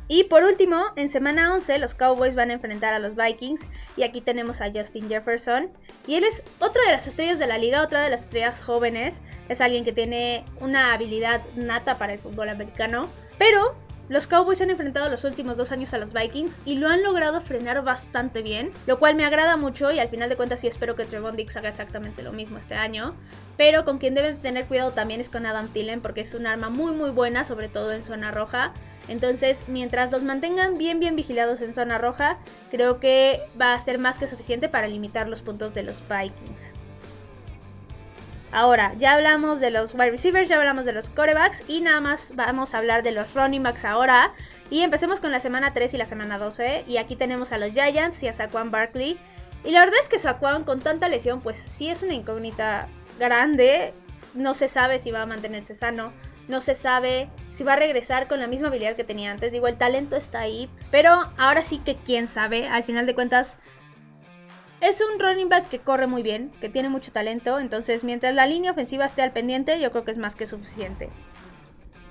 Y 0.08 0.24
por 0.24 0.42
último, 0.42 0.86
en 0.96 1.10
semana 1.10 1.52
11 1.52 1.78
los 1.78 1.94
Cowboys 1.94 2.34
van 2.34 2.50
a 2.50 2.54
enfrentar 2.54 2.94
a 2.94 2.98
los 2.98 3.14
Vikings 3.14 3.68
y 3.96 4.04
aquí 4.04 4.22
tenemos 4.22 4.62
a 4.62 4.72
Justin 4.72 5.08
Jefferson. 5.08 5.70
Y 6.06 6.14
él 6.14 6.24
es 6.24 6.42
otra 6.60 6.82
de 6.86 6.92
las 6.92 7.06
estrellas 7.06 7.38
de 7.38 7.46
la 7.46 7.58
liga, 7.58 7.82
otra 7.82 8.02
de 8.02 8.10
las 8.10 8.24
estrellas 8.24 8.62
jóvenes, 8.62 9.20
es 9.50 9.60
alguien 9.60 9.84
que 9.84 9.92
tiene 9.92 10.44
una 10.60 10.94
habilidad 10.94 11.42
nata 11.56 11.98
para 11.98 12.14
el 12.14 12.18
fútbol 12.18 12.48
americano, 12.48 13.06
pero 13.36 13.76
los 14.08 14.26
Cowboys 14.26 14.60
han 14.60 14.70
enfrentado 14.70 15.08
los 15.08 15.24
últimos 15.24 15.56
dos 15.56 15.70
años 15.70 15.92
a 15.92 15.98
los 15.98 16.12
Vikings 16.12 16.56
y 16.64 16.76
lo 16.76 16.88
han 16.88 17.02
logrado 17.02 17.40
frenar 17.40 17.82
bastante 17.82 18.42
bien, 18.42 18.72
lo 18.86 18.98
cual 18.98 19.14
me 19.14 19.24
agrada 19.24 19.56
mucho 19.56 19.90
y 19.90 19.98
al 19.98 20.08
final 20.08 20.28
de 20.28 20.36
cuentas 20.36 20.60
sí 20.60 20.66
espero 20.66 20.96
que 20.96 21.04
Trevon 21.04 21.36
Dix 21.36 21.56
haga 21.56 21.68
exactamente 21.68 22.22
lo 22.22 22.32
mismo 22.32 22.58
este 22.58 22.74
año. 22.74 23.14
Pero 23.56 23.84
con 23.84 23.98
quien 23.98 24.14
deben 24.14 24.38
tener 24.38 24.66
cuidado 24.66 24.92
también 24.92 25.20
es 25.20 25.28
con 25.28 25.44
Adam 25.44 25.68
Thielen 25.68 26.00
porque 26.00 26.22
es 26.22 26.34
un 26.34 26.46
arma 26.46 26.70
muy 26.70 26.92
muy 26.92 27.10
buena, 27.10 27.44
sobre 27.44 27.68
todo 27.68 27.92
en 27.92 28.04
zona 28.04 28.30
roja. 28.30 28.72
Entonces, 29.08 29.64
mientras 29.68 30.12
los 30.12 30.22
mantengan 30.22 30.78
bien 30.78 31.00
bien 31.00 31.16
vigilados 31.16 31.60
en 31.60 31.72
zona 31.72 31.98
roja, 31.98 32.38
creo 32.70 33.00
que 33.00 33.40
va 33.60 33.74
a 33.74 33.80
ser 33.80 33.98
más 33.98 34.18
que 34.18 34.28
suficiente 34.28 34.68
para 34.68 34.88
limitar 34.88 35.28
los 35.28 35.42
puntos 35.42 35.74
de 35.74 35.82
los 35.82 35.96
Vikings. 36.08 36.77
Ahora, 38.50 38.94
ya 38.98 39.12
hablamos 39.12 39.60
de 39.60 39.70
los 39.70 39.94
wide 39.94 40.10
receivers, 40.10 40.48
ya 40.48 40.56
hablamos 40.56 40.86
de 40.86 40.92
los 40.92 41.10
corebacks 41.10 41.68
y 41.68 41.80
nada 41.80 42.00
más 42.00 42.34
vamos 42.34 42.72
a 42.72 42.78
hablar 42.78 43.02
de 43.02 43.12
los 43.12 43.34
running 43.34 43.62
backs 43.62 43.84
ahora. 43.84 44.32
Y 44.70 44.80
empecemos 44.80 45.20
con 45.20 45.32
la 45.32 45.40
semana 45.40 45.74
3 45.74 45.94
y 45.94 45.98
la 45.98 46.06
semana 46.06 46.38
12. 46.38 46.84
Y 46.86 46.96
aquí 46.96 47.16
tenemos 47.16 47.52
a 47.52 47.58
los 47.58 47.72
Giants 47.72 48.22
y 48.22 48.28
a 48.28 48.32
Saquon 48.32 48.70
Barkley. 48.70 49.18
Y 49.64 49.70
la 49.72 49.80
verdad 49.80 49.98
es 50.00 50.08
que 50.08 50.18
Saquon 50.18 50.64
con 50.64 50.80
tanta 50.80 51.08
lesión, 51.08 51.40
pues 51.40 51.56
sí 51.56 51.88
es 51.88 52.02
una 52.02 52.14
incógnita 52.14 52.88
grande. 53.18 53.92
No 54.34 54.54
se 54.54 54.68
sabe 54.68 54.98
si 54.98 55.10
va 55.10 55.22
a 55.22 55.26
mantenerse 55.26 55.74
sano. 55.74 56.12
No 56.48 56.62
se 56.62 56.74
sabe 56.74 57.28
si 57.52 57.64
va 57.64 57.74
a 57.74 57.76
regresar 57.76 58.28
con 58.28 58.40
la 58.40 58.46
misma 58.46 58.68
habilidad 58.68 58.96
que 58.96 59.04
tenía 59.04 59.30
antes. 59.30 59.52
Digo, 59.52 59.68
el 59.68 59.76
talento 59.76 60.16
está 60.16 60.40
ahí. 60.40 60.70
Pero 60.90 61.30
ahora 61.36 61.62
sí 61.62 61.78
que 61.78 61.96
quién 61.96 62.28
sabe. 62.28 62.66
Al 62.68 62.84
final 62.84 63.04
de 63.04 63.14
cuentas, 63.14 63.56
es 64.80 65.00
un 65.00 65.18
running 65.18 65.48
back 65.48 65.68
que 65.68 65.80
corre 65.80 66.06
muy 66.06 66.22
bien, 66.22 66.50
que 66.60 66.68
tiene 66.68 66.88
mucho 66.88 67.12
talento, 67.12 67.58
entonces 67.58 68.04
mientras 68.04 68.34
la 68.34 68.46
línea 68.46 68.70
ofensiva 68.70 69.04
esté 69.04 69.22
al 69.22 69.32
pendiente, 69.32 69.80
yo 69.80 69.90
creo 69.90 70.04
que 70.04 70.12
es 70.12 70.18
más 70.18 70.36
que 70.36 70.46
suficiente. 70.46 71.08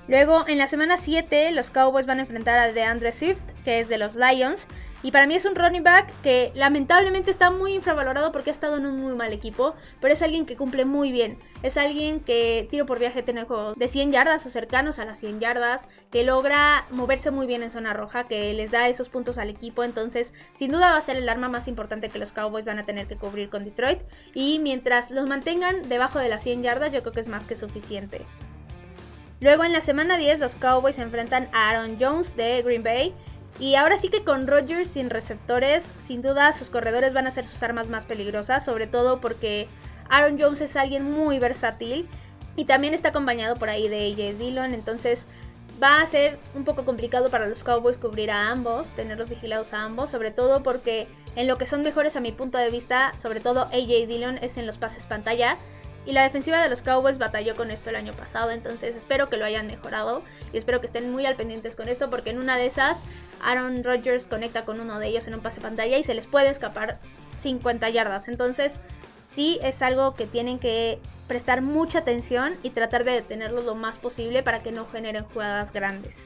Luego, 0.08 0.48
en 0.48 0.58
la 0.58 0.68
semana 0.68 0.96
7, 0.98 1.52
los 1.52 1.70
Cowboys 1.70 2.06
van 2.06 2.20
a 2.20 2.22
enfrentar 2.22 2.58
a 2.60 2.72
DeAndre 2.72 3.12
Swift, 3.12 3.42
que 3.66 3.80
es 3.80 3.90
de 3.90 3.98
los 3.98 4.16
Lions. 4.16 4.66
Y 5.08 5.12
para 5.12 5.26
mí 5.26 5.36
es 5.36 5.46
un 5.46 5.56
running 5.56 5.84
back 5.84 6.12
que 6.22 6.52
lamentablemente 6.54 7.32
está 7.32 7.50
muy 7.50 7.72
infravalorado 7.72 8.34
porque 8.34 8.50
ha 8.50 8.52
estado 8.52 8.76
en 8.76 8.86
un 8.86 9.00
muy 9.00 9.16
mal 9.16 9.32
equipo, 9.32 9.74
pero 10.02 10.14
es 10.14 10.22
alguien 10.22 10.46
que 10.46 10.58
cumple 10.58 10.84
muy 10.84 11.14
bien. 11.14 11.40
Es 11.64 11.78
alguien 11.78 12.20
que 12.20 12.68
tiro 12.70 12.86
por 12.86 13.00
viaje 13.00 13.24
tiene 13.24 13.46
de 13.78 13.88
100 13.88 14.12
yardas 14.12 14.46
o 14.46 14.50
cercanos 14.50 15.00
a 15.00 15.06
las 15.06 15.18
100 15.20 15.40
yardas, 15.40 15.88
que 16.12 16.26
logra 16.26 16.88
moverse 16.90 17.32
muy 17.32 17.48
bien 17.48 17.64
en 17.64 17.72
zona 17.72 17.94
roja, 17.94 18.28
que 18.28 18.54
les 18.54 18.70
da 18.70 18.90
esos 18.90 19.08
puntos 19.08 19.38
al 19.38 19.50
equipo. 19.50 19.86
Entonces, 19.86 20.34
sin 20.56 20.74
duda 20.74 20.92
va 20.92 20.98
a 20.98 21.02
ser 21.02 21.16
el 21.16 21.30
arma 21.30 21.48
más 21.48 21.70
importante 21.70 22.10
que 22.10 22.20
los 22.20 22.34
Cowboys 22.34 22.66
van 22.66 22.80
a 22.80 22.84
tener 22.84 23.08
que 23.08 23.16
cubrir 23.16 23.50
con 23.50 23.64
Detroit. 23.64 24.02
Y 24.34 24.60
mientras 24.60 25.10
los 25.12 25.30
mantengan 25.30 25.88
debajo 25.88 26.20
de 26.20 26.28
las 26.28 26.44
100 26.44 26.64
yardas, 26.64 26.92
yo 26.92 27.00
creo 27.00 27.14
que 27.14 27.22
es 27.22 27.30
más 27.30 27.46
que 27.46 27.56
suficiente. 27.56 28.26
Luego 29.40 29.64
en 29.64 29.72
la 29.72 29.82
semana 29.82 30.18
10 30.18 30.40
los 30.40 30.56
Cowboys 30.56 30.98
enfrentan 30.98 31.48
a 31.54 31.70
Aaron 31.70 31.98
Jones 32.00 32.36
de 32.36 32.62
Green 32.64 32.82
Bay. 32.82 33.14
Y 33.60 33.76
ahora 33.76 33.98
sí 33.98 34.10
que 34.10 34.24
con 34.24 34.46
Rodgers 34.46 34.90
sin 34.90 35.10
receptores, 35.10 35.92
sin 36.00 36.22
duda 36.22 36.54
sus 36.54 36.70
corredores 36.70 37.14
van 37.14 37.26
a 37.26 37.32
ser 37.32 37.48
sus 37.48 37.64
armas 37.64 37.90
más 37.90 38.06
peligrosas, 38.06 38.64
sobre 38.64 38.86
todo 38.86 39.20
porque 39.20 39.68
Aaron 40.10 40.40
Jones 40.40 40.62
es 40.62 40.76
alguien 40.76 41.10
muy 41.12 41.40
versátil 41.40 42.08
y 42.56 42.66
también 42.66 42.94
está 42.94 43.10
acompañado 43.10 43.56
por 43.56 43.70
ahí 43.70 43.88
de 43.88 44.12
AJ 44.12 44.38
Dillon, 44.38 44.74
entonces 44.74 45.26
va 45.82 46.02
a 46.02 46.06
ser 46.06 46.40
un 46.56 46.66
poco 46.66 46.86
complicado 46.86 47.30
para 47.30 47.48
los 47.48 47.64
Cowboys 47.64 47.98
cubrir 47.98 48.32
a 48.32 48.50
ambos, 48.50 48.90
tenerlos 48.90 49.30
vigilados 49.30 49.74
a 49.74 49.84
ambos, 49.84 50.10
sobre 50.10 50.32
todo 50.32 50.64
porque 50.64 51.08
en 51.36 51.48
lo 51.48 51.58
que 51.58 51.66
son 51.66 51.82
mejores 51.82 52.16
a 52.16 52.20
mi 52.20 52.32
punto 52.32 52.58
de 52.58 52.70
vista, 52.70 53.12
sobre 53.20 53.40
todo 53.40 53.62
AJ 53.62 54.08
Dillon 54.08 54.38
es 54.40 54.58
en 54.58 54.66
los 54.68 54.78
pases 54.78 55.06
pantalla 55.06 55.58
y 56.08 56.14
la 56.14 56.24
defensiva 56.24 56.62
de 56.62 56.70
los 56.70 56.82
Cowboys 56.82 57.18
batalló 57.18 57.54
con 57.54 57.70
esto 57.70 57.90
el 57.90 57.98
año 57.98 58.14
pasado, 58.14 58.52
entonces 58.52 58.96
espero 58.96 59.30
que 59.30 59.36
lo 59.36 59.44
hayan 59.44 59.68
mejorado 59.68 60.24
y 60.54 60.58
espero 60.58 60.80
que 60.80 60.88
estén 60.88 61.12
muy 61.12 61.26
al 61.26 61.36
pendientes 61.36 61.76
con 61.76 61.90
esto 61.90 62.10
porque 62.10 62.30
en 62.30 62.40
una 62.40 62.56
de 62.56 62.66
esas 62.66 63.02
Aaron 63.44 63.84
Rodgers 63.84 64.26
conecta 64.26 64.64
con 64.64 64.80
uno 64.80 65.00
de 65.00 65.08
ellos 65.08 65.28
en 65.28 65.36
un 65.36 65.42
pase 65.42 65.60
pantalla 65.60 65.98
y 65.98 66.04
se 66.04 66.14
les 66.14 66.26
puede 66.26 66.50
escapar 66.50 66.98
50 67.40 67.90
yardas. 67.90 68.30
Entonces 68.30 68.80
sí 69.22 69.60
es 69.62 69.82
algo 69.82 70.16
que 70.16 70.26
tienen 70.26 70.60
que 70.60 71.00
prestar 71.28 71.62
mucha 71.62 72.00
atención 72.00 72.56
y 72.64 72.70
tratar 72.70 73.04
de 73.04 73.12
detenerlo 73.12 73.62
lo 73.62 73.76
más 73.76 74.00
posible 74.00 74.44
para 74.44 74.64
que 74.64 74.72
no 74.72 74.88
generen 74.88 75.26
jugadas 75.26 75.74
grandes. 75.74 76.26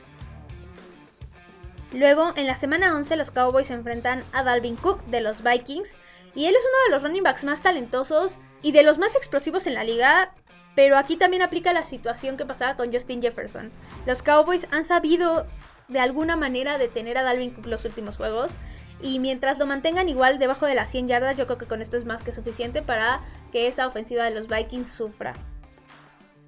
Luego, 1.92 2.34
en 2.38 2.46
la 2.48 2.56
semana 2.56 2.96
11, 2.96 3.18
los 3.18 3.32
Cowboys 3.32 3.72
enfrentan 3.72 4.24
a 4.32 4.44
Dalvin 4.44 4.78
Cook 4.78 5.04
de 5.08 5.22
los 5.22 5.44
Vikings. 5.44 5.90
Y 6.34 6.46
él 6.46 6.56
es 6.56 6.64
uno 6.64 6.84
de 6.86 6.92
los 6.92 7.04
running 7.04 7.24
backs 7.24 7.44
más 7.44 7.62
talentosos 7.62 8.38
y 8.62 8.72
de 8.72 8.84
los 8.84 8.98
más 8.98 9.16
explosivos 9.16 9.68
en 9.68 9.74
la 9.74 9.84
liga. 9.84 10.34
Pero 10.76 10.98
aquí 10.98 11.18
también 11.18 11.42
aplica 11.42 11.74
la 11.74 11.84
situación 11.84 12.38
que 12.38 12.46
pasaba 12.46 12.78
con 12.78 12.94
Justin 12.94 13.22
Jefferson. 13.22 13.72
Los 14.06 14.24
Cowboys 14.24 14.68
han 14.72 14.86
sabido 14.86 15.46
de 15.90 16.00
alguna 16.00 16.38
manera 16.38 16.78
detener 16.78 17.18
a 17.18 17.24
Dalvin 17.24 17.52
Cook 17.52 17.66
los 17.66 17.84
últimos 17.84 18.18
juegos. 18.18 18.52
Y 19.02 19.20
mientras 19.20 19.58
lo 19.58 19.66
mantengan 19.66 20.10
igual 20.10 20.40
debajo 20.40 20.66
de 20.66 20.76
las 20.76 20.90
100 20.90 21.08
yardas, 21.08 21.38
yo 21.38 21.46
creo 21.46 21.58
que 21.58 21.66
con 21.66 21.82
esto 21.82 21.98
es 21.98 22.06
más 22.06 22.24
que 22.24 22.32
suficiente 22.32 22.82
para 22.82 23.22
que 23.52 23.68
esa 23.68 23.88
ofensiva 23.88 24.24
de 24.24 24.32
los 24.32 24.48
Vikings 24.48 24.90
sufra. 24.90 25.34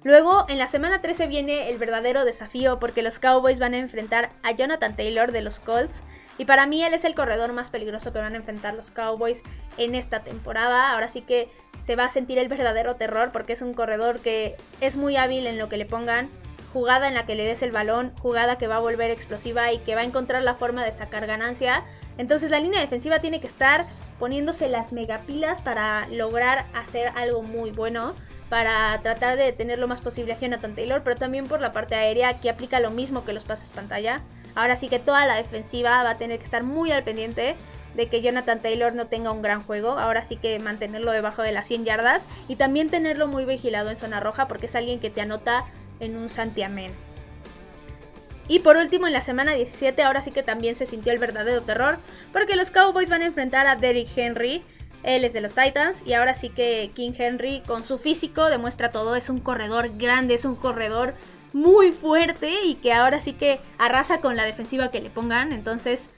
Luego, 0.04 0.44
en 0.48 0.58
la 0.58 0.66
semana 0.66 1.00
13 1.00 1.26
viene 1.26 1.70
el 1.70 1.78
verdadero 1.78 2.24
desafío 2.24 2.78
porque 2.78 3.02
los 3.02 3.18
Cowboys 3.18 3.58
van 3.58 3.74
a 3.74 3.78
enfrentar 3.78 4.30
a 4.42 4.52
Jonathan 4.52 4.94
Taylor 4.94 5.32
de 5.32 5.40
los 5.40 5.58
Colts. 5.58 6.02
Y 6.38 6.44
para 6.44 6.66
mí 6.66 6.82
él 6.82 6.94
es 6.94 7.04
el 7.04 7.14
corredor 7.14 7.52
más 7.52 7.70
peligroso 7.70 8.12
que 8.12 8.18
van 8.18 8.34
a 8.34 8.36
enfrentar 8.36 8.74
los 8.74 8.90
Cowboys 8.90 9.42
en 9.78 9.94
esta 9.94 10.20
temporada. 10.20 10.92
Ahora 10.92 11.08
sí 11.08 11.20
que 11.20 11.48
se 11.82 11.96
va 11.96 12.04
a 12.04 12.08
sentir 12.08 12.38
el 12.38 12.48
verdadero 12.48 12.96
terror 12.96 13.30
porque 13.32 13.52
es 13.52 13.62
un 13.62 13.74
corredor 13.74 14.20
que 14.20 14.56
es 14.80 14.96
muy 14.96 15.16
hábil 15.16 15.46
en 15.46 15.58
lo 15.58 15.68
que 15.68 15.76
le 15.76 15.86
pongan. 15.86 16.28
Jugada 16.72 17.06
en 17.06 17.14
la 17.14 17.24
que 17.24 17.36
le 17.36 17.46
des 17.46 17.62
el 17.62 17.70
balón, 17.70 18.12
jugada 18.20 18.58
que 18.58 18.66
va 18.66 18.76
a 18.76 18.80
volver 18.80 19.12
explosiva 19.12 19.72
y 19.72 19.78
que 19.78 19.94
va 19.94 20.00
a 20.00 20.04
encontrar 20.04 20.42
la 20.42 20.56
forma 20.56 20.84
de 20.84 20.90
sacar 20.90 21.24
ganancia. 21.26 21.84
Entonces 22.18 22.50
la 22.50 22.58
línea 22.58 22.80
defensiva 22.80 23.20
tiene 23.20 23.40
que 23.40 23.46
estar 23.46 23.84
poniéndose 24.18 24.68
las 24.68 24.92
megapilas 24.92 25.60
para 25.60 26.08
lograr 26.08 26.66
hacer 26.74 27.12
algo 27.14 27.42
muy 27.42 27.70
bueno 27.70 28.14
para 28.48 29.00
tratar 29.02 29.36
de 29.36 29.44
detener 29.44 29.78
lo 29.78 29.88
más 29.88 30.00
posible 30.00 30.32
a 30.32 30.38
Jonathan 30.38 30.74
Taylor, 30.74 31.02
pero 31.02 31.16
también 31.16 31.46
por 31.46 31.60
la 31.60 31.72
parte 31.72 31.94
aérea 31.94 32.38
que 32.40 32.50
aplica 32.50 32.78
lo 32.80 32.90
mismo 32.90 33.24
que 33.24 33.32
los 33.32 33.44
pases 33.44 33.70
pantalla. 33.70 34.20
Ahora 34.54 34.76
sí 34.76 34.88
que 34.88 34.98
toda 34.98 35.26
la 35.26 35.34
defensiva 35.34 36.02
va 36.02 36.10
a 36.10 36.18
tener 36.18 36.38
que 36.38 36.44
estar 36.44 36.62
muy 36.62 36.92
al 36.92 37.02
pendiente 37.02 37.56
de 37.94 38.06
que 38.08 38.22
Jonathan 38.22 38.60
Taylor 38.60 38.94
no 38.94 39.06
tenga 39.06 39.30
un 39.30 39.42
gran 39.42 39.62
juego. 39.62 39.98
Ahora 39.98 40.22
sí 40.22 40.36
que 40.36 40.58
mantenerlo 40.58 41.12
debajo 41.12 41.42
de 41.42 41.52
las 41.52 41.66
100 41.66 41.84
yardas 41.84 42.22
y 42.48 42.56
también 42.56 42.90
tenerlo 42.90 43.28
muy 43.28 43.44
vigilado 43.44 43.90
en 43.90 43.96
zona 43.96 44.20
roja 44.20 44.48
porque 44.48 44.66
es 44.66 44.74
alguien 44.74 45.00
que 45.00 45.10
te 45.10 45.20
anota 45.20 45.64
en 46.00 46.16
un 46.16 46.28
santiamén. 46.28 46.92
Y 48.46 48.58
por 48.60 48.76
último, 48.76 49.06
en 49.06 49.14
la 49.14 49.22
semana 49.22 49.54
17, 49.54 50.02
ahora 50.02 50.20
sí 50.20 50.30
que 50.30 50.42
también 50.42 50.76
se 50.76 50.84
sintió 50.84 51.12
el 51.12 51.18
verdadero 51.18 51.62
terror, 51.62 51.96
porque 52.32 52.56
los 52.56 52.70
Cowboys 52.70 53.08
van 53.08 53.22
a 53.22 53.26
enfrentar 53.26 53.66
a 53.66 53.76
Derrick 53.76 54.10
Henry. 54.14 54.62
Él 55.02 55.24
es 55.24 55.32
de 55.32 55.40
los 55.40 55.54
Titans 55.54 56.02
y 56.06 56.14
ahora 56.14 56.34
sí 56.34 56.50
que 56.50 56.90
King 56.94 57.12
Henry 57.16 57.62
con 57.66 57.84
su 57.84 57.98
físico 57.98 58.46
demuestra 58.46 58.90
todo. 58.90 59.16
Es 59.16 59.28
un 59.30 59.38
corredor 59.38 59.90
grande, 59.96 60.34
es 60.34 60.44
un 60.44 60.56
corredor 60.56 61.14
muy 61.54 61.92
fuerte 61.92 62.64
y 62.64 62.74
que 62.76 62.92
ahora 62.92 63.20
sí 63.20 63.32
que 63.32 63.60
arrasa 63.78 64.20
con 64.20 64.36
la 64.36 64.44
defensiva 64.44 64.90
que 64.90 65.00
le 65.00 65.10
pongan. 65.10 65.52
Entonces, 65.52 66.10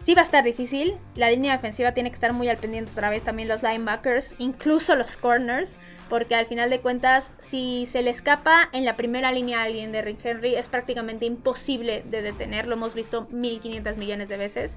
sí 0.00 0.14
va 0.14 0.22
a 0.22 0.24
estar 0.24 0.44
difícil. 0.44 0.96
La 1.14 1.30
línea 1.30 1.52
defensiva 1.52 1.92
tiene 1.92 2.10
que 2.10 2.14
estar 2.14 2.32
muy 2.32 2.48
al 2.48 2.56
pendiente 2.56 2.90
otra 2.90 3.10
vez. 3.10 3.22
También 3.22 3.48
los 3.48 3.62
linebackers, 3.62 4.34
incluso 4.38 4.96
los 4.96 5.16
corners. 5.16 5.76
Porque 6.08 6.34
al 6.34 6.46
final 6.46 6.70
de 6.70 6.80
cuentas, 6.80 7.30
si 7.40 7.86
se 7.86 8.02
le 8.02 8.10
escapa 8.10 8.68
en 8.72 8.84
la 8.84 8.96
primera 8.96 9.30
línea 9.30 9.60
a 9.60 9.62
alguien 9.62 9.92
de 9.92 10.02
Rick 10.02 10.24
Henry, 10.24 10.56
es 10.56 10.66
prácticamente 10.66 11.24
imposible 11.24 12.02
de 12.04 12.20
detener. 12.20 12.66
Lo 12.66 12.74
hemos 12.74 12.94
visto 12.94 13.28
1500 13.30 13.96
millones 13.96 14.28
de 14.28 14.36
veces. 14.36 14.76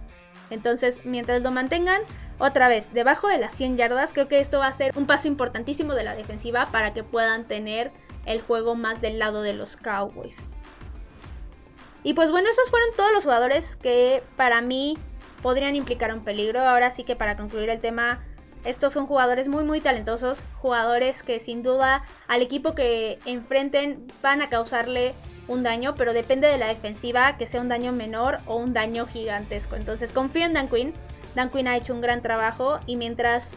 Entonces, 0.51 1.03
mientras 1.05 1.41
lo 1.41 1.49
mantengan, 1.49 2.01
otra 2.37 2.67
vez, 2.67 2.93
debajo 2.93 3.29
de 3.29 3.39
las 3.39 3.55
100 3.55 3.77
yardas, 3.77 4.13
creo 4.13 4.27
que 4.27 4.39
esto 4.39 4.59
va 4.59 4.67
a 4.67 4.73
ser 4.73 4.95
un 4.95 5.07
paso 5.07 5.27
importantísimo 5.27 5.95
de 5.95 6.03
la 6.03 6.15
defensiva 6.15 6.67
para 6.67 6.93
que 6.93 7.03
puedan 7.03 7.47
tener 7.47 7.91
el 8.25 8.41
juego 8.41 8.75
más 8.75 9.01
del 9.01 9.19
lado 9.19 9.41
de 9.41 9.53
los 9.53 9.77
Cowboys. 9.77 10.47
Y 12.03 12.13
pues 12.13 12.31
bueno, 12.31 12.49
esos 12.49 12.69
fueron 12.69 12.89
todos 12.95 13.11
los 13.13 13.23
jugadores 13.23 13.75
que 13.77 14.23
para 14.35 14.61
mí 14.61 14.97
podrían 15.41 15.75
implicar 15.75 16.13
un 16.13 16.23
peligro. 16.23 16.61
Ahora 16.61 16.91
sí 16.91 17.03
que 17.03 17.15
para 17.15 17.37
concluir 17.37 17.69
el 17.69 17.79
tema, 17.79 18.23
estos 18.65 18.93
son 18.93 19.07
jugadores 19.07 19.47
muy 19.47 19.63
muy 19.63 19.81
talentosos, 19.81 20.43
jugadores 20.61 21.23
que 21.23 21.39
sin 21.39 21.63
duda 21.63 22.03
al 22.27 22.41
equipo 22.41 22.75
que 22.75 23.19
enfrenten 23.25 24.05
van 24.21 24.41
a 24.41 24.49
causarle 24.49 25.13
un 25.47 25.63
daño, 25.63 25.95
pero 25.95 26.13
depende 26.13 26.47
de 26.47 26.57
la 26.57 26.67
defensiva 26.67 27.37
que 27.37 27.47
sea 27.47 27.61
un 27.61 27.67
daño 27.67 27.91
menor 27.91 28.39
o 28.47 28.55
un 28.55 28.73
daño 28.73 29.05
gigantesco. 29.05 29.75
Entonces 29.75 30.11
confío 30.11 30.45
en 30.45 30.53
Dan 30.53 30.69
Quinn. 30.69 30.93
Dan 31.35 31.49
Quinn 31.49 31.67
ha 31.67 31.75
hecho 31.75 31.93
un 31.93 32.01
gran 32.01 32.21
trabajo 32.21 32.79
y 32.85 32.95
mientras 32.95 33.49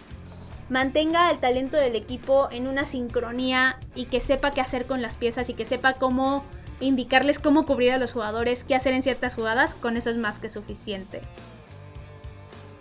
mantenga 0.69 1.31
el 1.31 1.39
talento 1.39 1.77
del 1.77 1.97
equipo 1.97 2.49
en 2.51 2.67
una 2.67 2.85
sincronía 2.85 3.79
y 3.95 4.07
que 4.07 4.21
sepa 4.21 4.51
qué 4.51 4.61
hacer 4.61 4.87
con 4.87 5.03
las 5.03 5.17
piezas 5.17 5.49
y 5.49 5.55
que 5.55 5.65
sepa 5.65 5.95
cómo 5.95 6.45
indicarles 6.81 7.39
cómo 7.39 7.65
cubrir 7.65 7.93
a 7.93 7.99
los 7.99 8.13
jugadores, 8.13 8.65
qué 8.65 8.75
hacer 8.75 8.93
en 8.93 9.03
ciertas 9.03 9.35
jugadas, 9.35 9.75
con 9.75 9.97
eso 9.97 10.11
es 10.11 10.17
más 10.17 10.39
que 10.39 10.51
suficiente. 10.51 11.23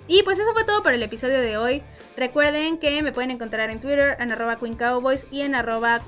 Y 0.07 0.23
pues 0.23 0.37
eso 0.39 0.53
fue 0.53 0.65
todo 0.65 0.83
por 0.83 0.93
el 0.93 1.01
episodio 1.01 1.39
de 1.39 1.57
hoy. 1.57 1.81
Recuerden 2.15 2.77
que 2.77 3.01
me 3.01 3.11
pueden 3.11 3.31
encontrar 3.31 3.69
en 3.71 3.81
Twitter 3.81 4.15
en 4.19 4.31
arroba 4.31 4.57
Queen 4.57 4.75
Cowboys 4.75 5.25
y 5.31 5.41
en 5.41 5.55
arroba 5.55 5.99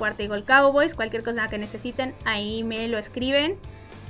Cowboys. 0.46 0.94
Cualquier 0.94 1.24
cosa 1.24 1.48
que 1.48 1.58
necesiten, 1.58 2.13
ahí 2.24 2.63
me 2.63 2.88
lo 2.88 2.98
escriben. 2.98 3.58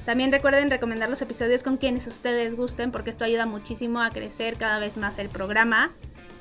También 0.06 0.32
recuerden 0.32 0.70
recomendar 0.70 1.10
los 1.10 1.22
episodios 1.22 1.64
con 1.64 1.78
quienes 1.78 2.06
ustedes 2.08 2.56
gusten 2.56 2.92
porque 2.92 3.10
esto 3.10 3.24
ayuda 3.24 3.46
muchísimo 3.46 4.02
a 4.02 4.10
crecer 4.10 4.58
cada 4.58 4.80
vez 4.80 4.98
más 4.98 5.20
el 5.20 5.30
programa. 5.30 5.92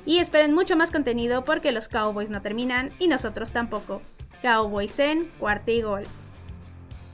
Y 0.07 0.19
esperen 0.19 0.53
mucho 0.53 0.77
más 0.77 0.89
contenido 0.89 1.43
porque 1.43 1.73
los 1.73 1.89
Cowboys 1.89 2.29
no 2.29 2.41
terminan 2.41 2.91
y 2.97 3.09
nosotros 3.09 3.51
tampoco. 3.51 4.01
Cowboys 4.41 4.97
en 4.99 5.25
cuarta 5.37 5.69
y 5.71 5.81
gol. 5.81 6.03